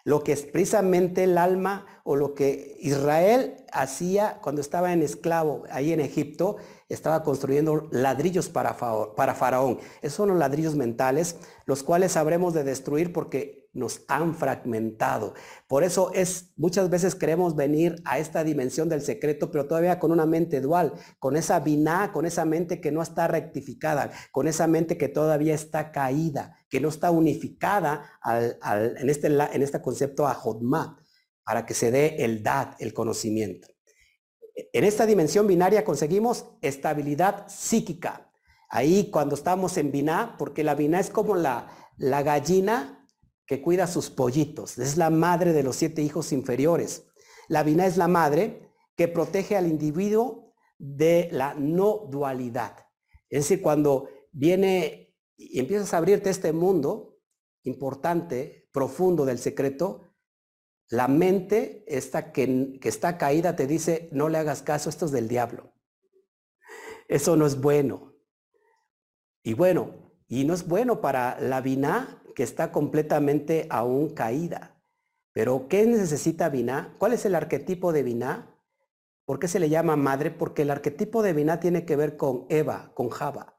[0.05, 5.63] Lo que es precisamente el alma o lo que Israel hacía cuando estaba en esclavo
[5.69, 6.55] ahí en Egipto,
[6.87, 8.77] estaba construyendo ladrillos para,
[9.15, 9.79] para Faraón.
[10.01, 11.35] Esos son los ladrillos mentales,
[11.65, 15.33] los cuales sabremos de destruir porque nos han fragmentado.
[15.67, 20.11] Por eso es, muchas veces queremos venir a esta dimensión del secreto, pero todavía con
[20.11, 24.67] una mente dual, con esa biná, con esa mente que no está rectificada, con esa
[24.67, 28.19] mente que todavía está caída, que no está unificada
[28.99, 30.97] en, este, en este concepto a Jodma,
[31.43, 33.67] para que se dé el dad, el conocimiento
[34.73, 38.29] en esta dimensión binaria conseguimos estabilidad psíquica.
[38.69, 41.67] Ahí cuando estamos en biná, porque la biná es como la,
[41.97, 43.00] la gallina
[43.51, 47.05] que cuida sus pollitos, es la madre de los siete hijos inferiores.
[47.49, 52.77] La biná es la madre que protege al individuo de la no dualidad.
[53.29, 57.19] Es decir, cuando viene y empiezas a abrirte este mundo
[57.63, 60.15] importante, profundo del secreto,
[60.87, 65.27] la mente, esta que, está caída, te dice, no le hagas caso, esto es del
[65.27, 65.73] diablo.
[67.09, 68.13] Eso no es bueno.
[69.43, 74.81] Y bueno, y no es bueno para la vina que está completamente aún caída.
[75.33, 76.95] Pero ¿qué necesita vina?
[76.97, 78.55] ¿Cuál es el arquetipo de vina?
[79.25, 80.31] ¿Por qué se le llama madre?
[80.31, 83.57] Porque el arquetipo de vina tiene que ver con Eva, con Java.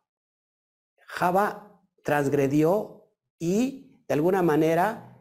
[1.07, 3.09] Java transgredió
[3.39, 5.19] y de alguna manera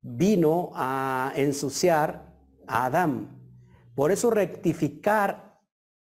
[0.00, 2.32] vino a ensuciar
[2.66, 3.40] a Adán.
[3.94, 5.60] Por eso rectificar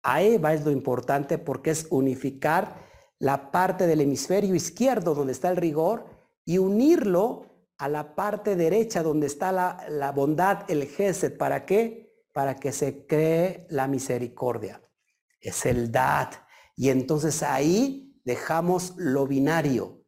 [0.03, 2.76] a Eva es lo importante porque es unificar
[3.18, 6.15] la parte del hemisferio izquierdo donde está el rigor
[6.45, 7.47] y unirlo
[7.77, 11.38] a la parte derecha donde está la, bondad, el Gesed.
[11.38, 12.13] ¿Para qué?
[12.31, 14.81] Para que se cree la misericordia.
[15.41, 16.30] Es el Dad.
[16.76, 20.05] Y entonces ahí dejamos lo binario,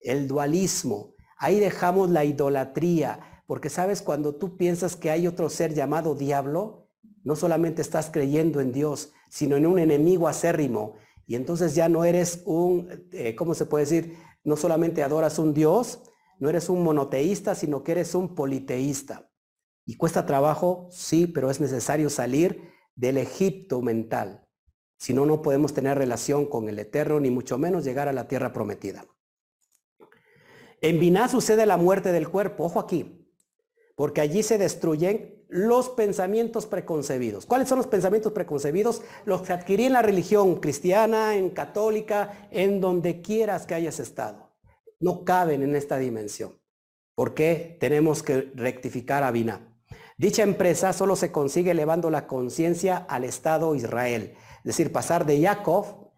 [0.00, 1.14] el dualismo.
[1.36, 3.42] Ahí dejamos la idolatría.
[3.46, 6.88] Porque sabes, cuando tú piensas que hay otro ser llamado diablo,
[7.24, 10.94] no solamente estás creyendo en Dios, sino en un enemigo acérrimo.
[11.26, 14.16] Y entonces ya no eres un, eh, ¿cómo se puede decir?
[14.44, 16.02] No solamente adoras un Dios,
[16.38, 19.30] no eres un monoteísta, sino que eres un politeísta.
[19.84, 24.46] Y cuesta trabajo, sí, pero es necesario salir del Egipto mental.
[24.98, 28.28] Si no, no podemos tener relación con el Eterno, ni mucho menos llegar a la
[28.28, 29.06] tierra prometida.
[30.82, 33.26] En Biná sucede la muerte del cuerpo, ojo aquí,
[33.96, 37.44] porque allí se destruyen los pensamientos preconcebidos.
[37.44, 39.02] ¿Cuáles son los pensamientos preconcebidos?
[39.24, 44.50] Los que adquirí en la religión cristiana, en católica, en donde quieras que hayas estado.
[45.00, 46.58] No caben en esta dimensión.
[47.16, 49.70] ¿Por qué tenemos que rectificar a Biná?
[50.16, 54.34] Dicha empresa solo se consigue elevando la conciencia al Estado Israel.
[54.58, 56.10] Es decir, pasar de Jacob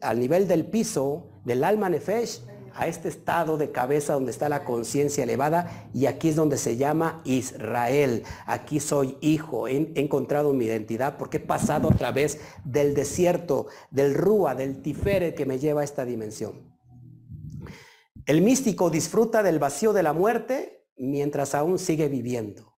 [0.00, 2.42] al nivel del piso del alma Nefesh
[2.78, 6.76] a este estado de cabeza donde está la conciencia elevada y aquí es donde se
[6.76, 8.22] llama Israel.
[8.46, 14.14] Aquí soy hijo, he, encontrado mi identidad porque he pasado a través del desierto, del
[14.14, 16.72] Rúa, del Tifere que me lleva a esta dimensión.
[18.26, 22.78] El místico disfruta del vacío de la muerte mientras aún sigue viviendo.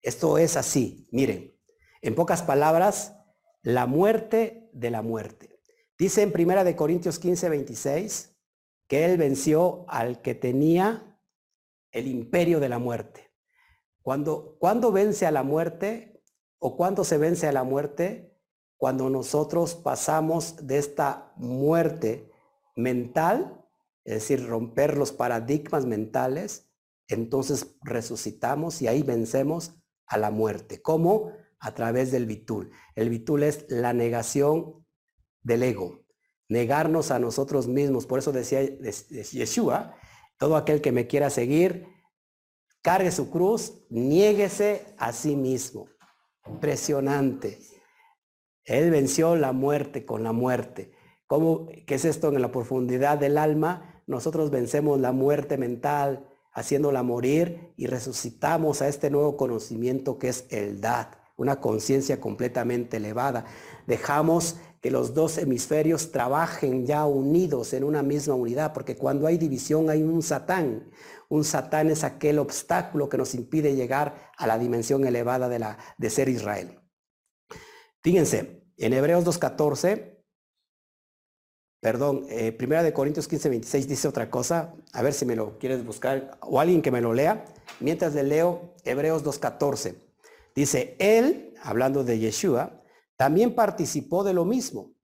[0.00, 1.56] Esto es así, miren,
[2.02, 3.16] en pocas palabras,
[3.62, 5.60] la muerte de la muerte.
[5.98, 8.29] Dice en Primera de Corintios 15, 26,
[8.90, 11.16] que él venció al que tenía
[11.92, 13.32] el imperio de la muerte.
[14.02, 16.24] Cuando, cuando vence a la muerte
[16.58, 18.36] o cuando se vence a la muerte,
[18.76, 22.32] cuando nosotros pasamos de esta muerte
[22.74, 23.64] mental,
[24.02, 26.68] es decir, romper los paradigmas mentales,
[27.06, 29.76] entonces resucitamos y ahí vencemos
[30.06, 30.82] a la muerte.
[30.82, 31.30] ¿Cómo?
[31.60, 32.72] A través del bitul.
[32.96, 34.84] El bitul es la negación
[35.44, 35.99] del ego
[36.50, 38.04] negarnos a nosotros mismos.
[38.04, 39.94] Por eso decía Yeshua,
[40.36, 41.86] todo aquel que me quiera seguir,
[42.82, 45.86] cargue su cruz, niéguese a sí mismo.
[46.46, 47.58] Impresionante.
[48.64, 50.92] Él venció la muerte con la muerte.
[51.26, 54.02] ¿Cómo, ¿Qué es esto en la profundidad del alma?
[54.06, 60.46] Nosotros vencemos la muerte mental, haciéndola morir y resucitamos a este nuevo conocimiento que es
[60.50, 63.44] el Dad, una conciencia completamente elevada.
[63.86, 69.36] Dejamos que los dos hemisferios trabajen ya unidos en una misma unidad, porque cuando hay
[69.36, 70.90] división hay un satán.
[71.28, 75.78] Un satán es aquel obstáculo que nos impide llegar a la dimensión elevada de, la,
[75.98, 76.80] de ser Israel.
[78.02, 80.24] Fíjense, en Hebreos 2.14,
[81.80, 85.58] perdón, eh, Primera de Corintios 15, 26 dice otra cosa, a ver si me lo
[85.58, 87.44] quieres buscar, o alguien que me lo lea,
[87.80, 89.94] mientras le leo Hebreos 2.14.
[90.54, 92.79] Dice, él, hablando de Yeshua,
[93.20, 94.94] también participó de lo mismo,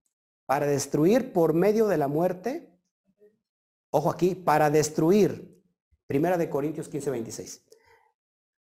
[0.47, 2.75] para destruir por medio de la muerte,
[3.91, 5.63] ojo aquí, para destruir.
[6.07, 7.67] Primera de Corintios 15, 26.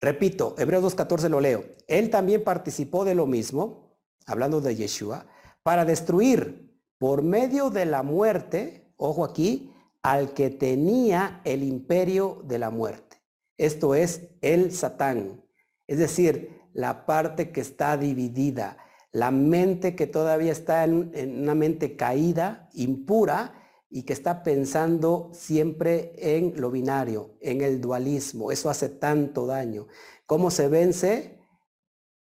[0.01, 1.67] Repito, Hebreos 2.14 lo leo.
[1.87, 5.27] Él también participó de lo mismo, hablando de Yeshua,
[5.63, 9.71] para destruir por medio de la muerte, ojo aquí,
[10.03, 13.23] al que tenía el imperio de la muerte.
[13.59, 15.45] Esto es el Satán.
[15.87, 18.79] Es decir, la parte que está dividida
[19.13, 23.59] la mente que todavía está en, una mente caída, impura,
[23.95, 28.51] y que está pensando siempre en lo binario, en el dualismo.
[28.51, 29.87] Eso hace tanto daño.
[30.25, 31.39] ¿Cómo se vence?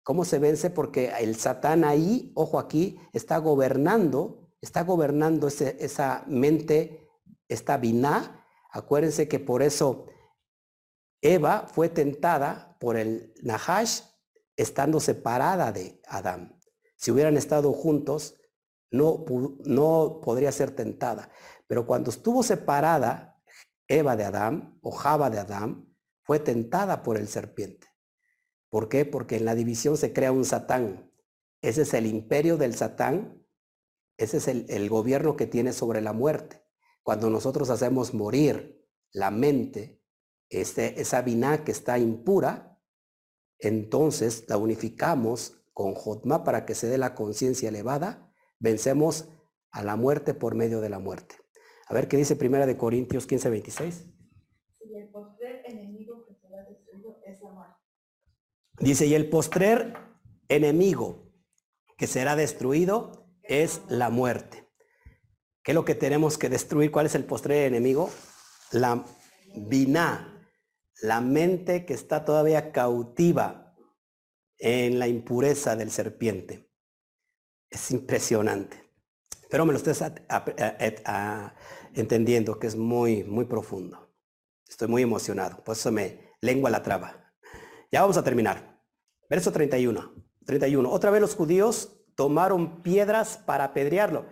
[0.03, 0.69] ¿Cómo se vence?
[0.69, 7.07] Porque el Satán ahí, ojo aquí, está gobernando, está gobernando esa mente,
[7.47, 8.45] esta biná.
[8.73, 10.07] Acuérdense que por eso
[11.21, 14.01] Eva fue tentada por el Nahash
[14.57, 16.59] estando separada de Adán.
[17.03, 18.39] Si hubieran estado juntos,
[18.89, 19.25] no,
[19.65, 21.29] no podría ser tentada.
[21.67, 23.43] Pero cuando estuvo separada
[23.89, 27.87] Eva de Adán o Java de Adán, fue tentada por el serpiente.
[28.69, 29.03] ¿Por qué?
[29.03, 31.11] Porque en la división se crea un Satán.
[31.61, 33.45] Ese es el imperio del Satán.
[34.15, 36.65] Ese es el, gobierno que tiene sobre la muerte.
[37.01, 38.81] Cuando nosotros hacemos morir
[39.11, 40.01] la mente,
[40.47, 42.81] este, esa biná que está impura,
[43.59, 49.29] entonces la unificamos con Jotma para que se dé la conciencia elevada, vencemos
[49.71, 51.35] a la muerte por medio de la muerte.
[51.87, 54.05] A ver qué dice Primera de Corintios 15, 26.
[58.79, 59.95] Dice, y el postrer
[60.47, 61.31] enemigo
[61.97, 64.67] que será destruido es la muerte.
[65.63, 66.91] ¿Qué es lo que tenemos que destruir?
[66.91, 68.09] ¿Cuál es el postrer enemigo?
[68.71, 69.05] La
[69.55, 70.29] biná.
[71.01, 73.62] la mente que está todavía cautiva
[74.65, 76.71] en la impureza del serpiente.
[77.69, 78.81] Es impresionante.
[79.49, 80.01] Pero me lo estés
[81.93, 84.15] entendiendo que es muy, muy profundo.
[84.67, 87.33] Estoy muy emocionado, por eso me lengua la traba.
[87.91, 88.81] Ya vamos a terminar.
[89.29, 90.13] Verso 31.
[90.45, 90.89] 31.
[90.89, 94.27] Otra vez los judíos tomaron piedras para apedrearlo.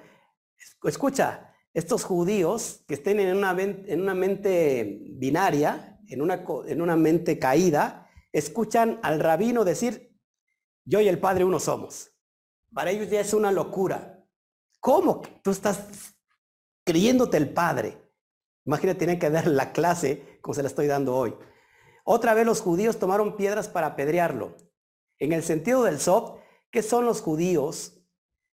[0.86, 6.96] Escucha, estos judíos que estén en una, en una mente binaria, en una, en una
[6.96, 10.11] mente caída, escuchan al rabino decir,
[10.86, 12.12] yo y el Padre uno somos.
[12.74, 14.26] Para ellos ya es una locura.
[14.80, 16.16] ¿Cómo tú estás
[16.84, 18.02] creyéndote el Padre?
[18.66, 21.36] Imagínate, tienen que dar la clase como se la estoy dando hoy.
[22.04, 24.56] Otra vez los judíos tomaron piedras para apedrearlo.
[25.20, 26.40] En el sentido del Sob,
[26.72, 28.02] ¿qué son los judíos?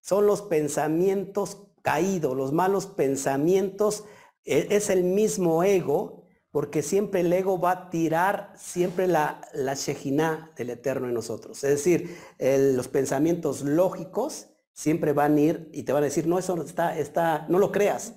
[0.01, 4.05] Son los pensamientos caídos, los malos pensamientos.
[4.45, 6.22] E, es el mismo ego,
[6.53, 11.65] porque siempre el ego va a tirar siempre la, la del Eterno en nosotros.
[11.65, 16.39] Es decir, los pensamientos lógicos siempre van a ir y te van a decir, no,
[16.39, 18.15] eso está, está, no lo creas.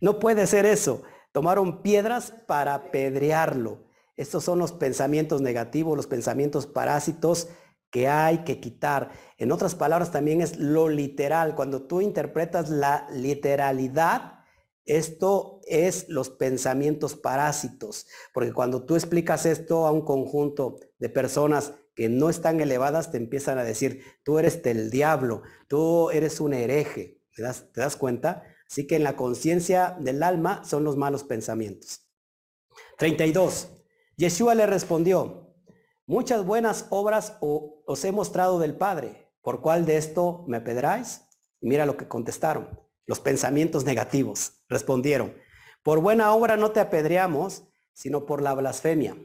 [0.00, 1.02] No puede ser eso.
[1.32, 3.84] Tomaron piedras para apedrearlo.
[4.16, 7.48] Estos son los pensamientos negativos, los pensamientos parásitos
[7.90, 9.10] que hay que quitar.
[9.38, 11.56] En otras palabras, también es lo literal.
[11.56, 14.41] Cuando tú interpretas la literalidad,
[14.84, 21.74] esto es los pensamientos parásitos, porque cuando tú explicas esto a un conjunto de personas
[21.94, 26.54] que no están elevadas, te empiezan a decir, tú eres del diablo, tú eres un
[26.54, 27.20] hereje.
[27.34, 28.44] ¿Te das, ¿Te das cuenta?
[28.68, 32.08] Así que en la conciencia del alma son los malos pensamientos.
[32.98, 33.68] 32.
[34.16, 35.42] Yeshua le respondió,
[36.06, 39.30] Muchas buenas obras os he mostrado del Padre.
[39.40, 41.22] ¿Por cuál de esto me pedráis?
[41.60, 42.68] mira lo que contestaron.
[43.12, 44.62] Los pensamientos negativos.
[44.70, 45.34] Respondieron,
[45.82, 49.18] por buena obra no te apedreamos, sino por la blasfemia.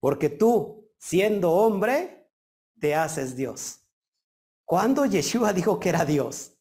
[0.00, 2.28] Porque tú, siendo hombre,
[2.80, 3.82] te haces Dios.
[4.64, 6.58] ¿Cuándo Yeshua dijo que era Dios?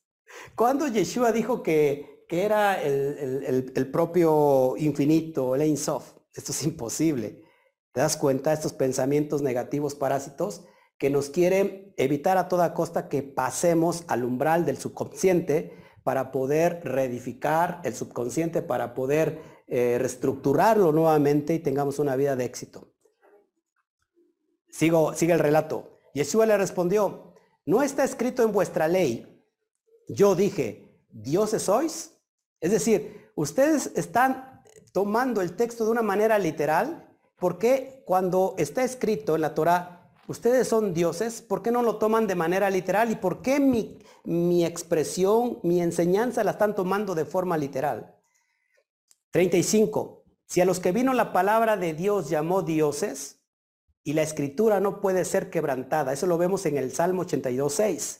[0.53, 6.13] ¿Cuándo Yeshua dijo que, que era el, el, propio infinito, el Ein Sof?
[6.35, 7.41] Esto es imposible.
[7.93, 8.53] ¿Te das cuenta?
[8.53, 10.65] Estos pensamientos negativos parásitos
[10.99, 16.81] que nos quieren evitar a toda costa que pasemos al umbral del subconsciente para poder
[16.83, 22.91] reedificar el subconsciente, para poder eh, reestructurarlo nuevamente y tengamos una vida de éxito.
[24.69, 25.99] Sigo, sigue el relato.
[26.13, 27.33] Yeshua le respondió,
[27.65, 29.43] ¿no está escrito en vuestra ley?
[30.07, 32.17] Yo dije, ¿dioses sois?
[32.59, 37.09] Es decir, ustedes están tomando el texto de una manera literal
[37.43, 41.41] ¿Por qué cuando está escrito en la Torah, ustedes son dioses?
[41.41, 43.11] ¿Por qué no lo toman de manera literal?
[43.11, 48.15] ¿Y por qué mi, mi expresión, mi enseñanza la están tomando de forma literal?
[49.31, 50.23] 35.
[50.45, 53.43] Si a los que vino la palabra de Dios llamó dioses,
[54.03, 56.11] y la escritura no puede ser quebrantada.
[56.13, 58.19] Eso lo vemos en el Salmo 82.6.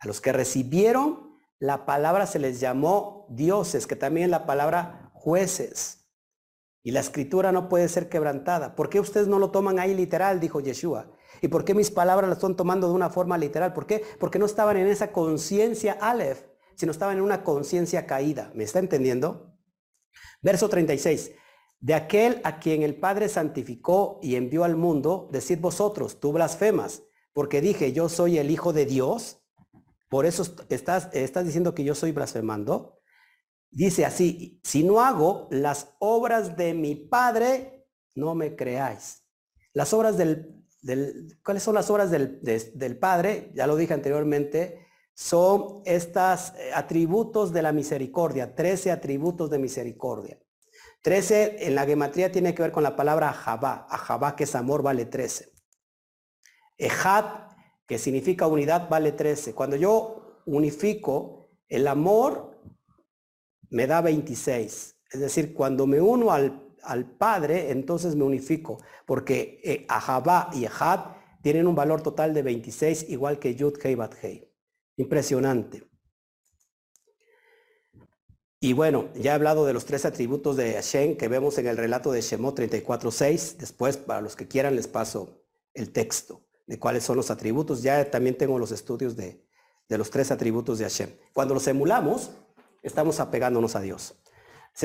[0.00, 1.26] A los que recibieron
[1.58, 6.08] la palabra se les llamó dioses, que también la palabra jueces.
[6.82, 8.76] Y la escritura no puede ser quebrantada.
[8.76, 10.38] ¿Por qué ustedes no lo toman ahí literal?
[10.38, 11.10] Dijo Yeshua.
[11.42, 13.72] ¿Y por qué mis palabras las están tomando de una forma literal?
[13.72, 14.02] ¿Por qué?
[14.18, 16.44] Porque no estaban en esa conciencia Aleph,
[16.74, 18.50] sino estaban en una conciencia caída.
[18.54, 19.56] ¿Me está entendiendo?
[20.42, 21.32] Verso 36.
[21.80, 27.02] De aquel a quien el Padre santificó y envió al mundo, decid vosotros, tú blasfemas,
[27.32, 29.42] porque dije, yo soy el Hijo de Dios.
[30.08, 32.98] Por eso estás, estás diciendo que yo soy blasfemando.
[33.70, 39.22] Dice así, si no hago las obras de mi Padre, no me creáis.
[39.74, 40.55] Las obras del,
[41.44, 43.50] ¿cuáles son las obras del, del Padre?
[43.54, 50.38] Ya lo dije anteriormente, son estos eh, atributos de la misericordia, 13 atributos de misericordia.
[51.02, 53.86] 13 en la gematría tiene que ver con la palabra Jabá.
[53.88, 55.52] Jabá que es amor, vale 13.
[56.76, 57.52] Ejat,
[57.86, 59.54] que significa unidad, vale 13.
[59.54, 62.60] Cuando yo unifico el amor
[63.70, 64.96] me da 26.
[65.12, 66.65] Es decir, cuando me uno al,
[67.18, 69.86] Padre, entonces me unifico, porque eh,
[70.52, 71.00] y Ejad
[71.42, 74.52] tienen un valor total de 26, igual que Yud, Hei, Bat, Hei.
[74.96, 75.88] Impresionante.
[78.58, 81.76] Y bueno, ya he hablado de los tres atributos de Hashem que vemos en el
[81.76, 83.58] relato de Shemot 34.6.
[83.58, 85.44] Después, para los que quieran, les paso
[85.74, 87.82] el texto de cuáles son los atributos.
[87.82, 89.46] Ya también tengo los estudios de,
[89.88, 91.10] de los tres atributos de Hashem.
[91.32, 92.30] Cuando los emulamos,
[92.82, 94.16] estamos apegándonos a Dios.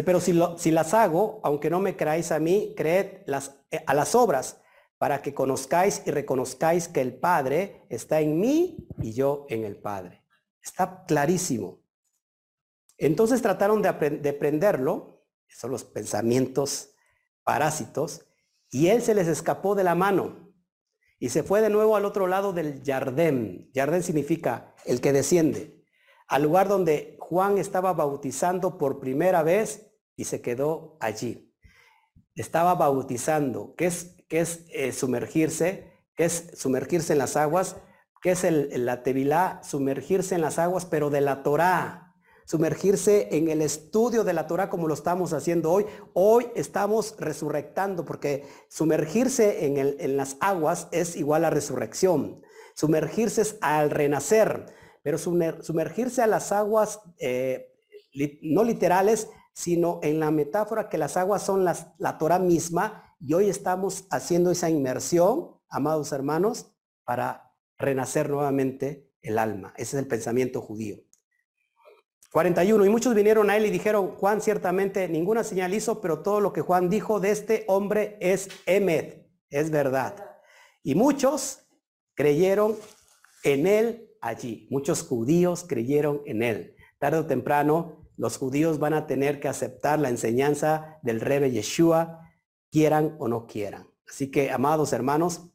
[0.05, 4.15] Pero si, las hago, aunque no me creáis a mí, creed las, eh, a las
[4.15, 4.61] obras
[4.97, 9.77] para que conozcáis y reconozcáis que el Padre está en mí y yo en el
[9.77, 10.23] Padre.
[10.63, 11.81] Está clarísimo.
[12.97, 16.93] Entonces trataron de, de prenderlo, son los pensamientos
[17.43, 18.27] parásitos,
[18.69, 20.53] Y él se les escapó de la mano
[21.19, 23.69] y se fue de nuevo al otro lado del Jardén.
[23.75, 25.80] Jardén significa el que desciende,
[26.31, 31.53] al lugar donde Juan estaba bautizando por primera vez y se quedó allí.
[32.35, 33.75] Estaba bautizando.
[33.75, 35.91] ¿Qué es, qué es eh, sumergirse?
[36.15, 37.75] ¿Qué es sumergirse en las aguas?
[38.21, 39.59] ¿Qué es el, la tevilá?
[39.61, 42.07] Sumergirse en las aguas, pero de la Torá
[42.45, 45.85] sumergirse en el estudio de la Torah como lo estamos haciendo hoy.
[46.13, 52.41] Hoy estamos resurrectando porque sumergirse en, el, en las aguas es igual a resurrección.
[52.73, 54.65] Sumergirse es al renacer,
[55.01, 57.73] pero sumergirse a las aguas eh,
[58.41, 63.49] no literales, sino en la metáfora que las aguas son la Torah misma y hoy
[63.49, 66.73] estamos haciendo esa inmersión, amados hermanos,
[67.03, 69.73] para renacer nuevamente el alma.
[69.77, 70.97] Ese es el pensamiento judío.
[72.31, 72.85] 41.
[72.85, 76.53] Y muchos vinieron a él y dijeron, Juan ciertamente ninguna señal hizo, pero todo lo
[76.53, 80.39] que Juan dijo de este hombre es emed, es verdad.
[80.81, 81.67] Y muchos
[82.15, 82.75] creyeron
[83.43, 84.67] en él allí.
[84.71, 86.75] Muchos judíos creyeron en él.
[86.99, 92.29] Tarde o temprano, los judíos van a tener que aceptar la enseñanza del Rebe Yeshua,
[92.69, 93.87] quieran o no quieran.
[94.07, 95.49] Así que, amados hermanos,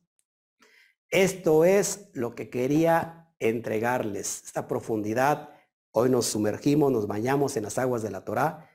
[1.08, 5.56] esto es lo que quería entregarles, esta profundidad
[5.98, 8.68] Hoy nos sumergimos, nos bañamos en las aguas de la Torá,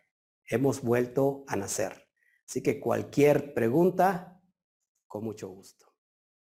[0.47, 2.09] hemos vuelto a nacer.
[2.49, 4.41] Así que cualquier pregunta,
[5.05, 5.90] con mucho gusto.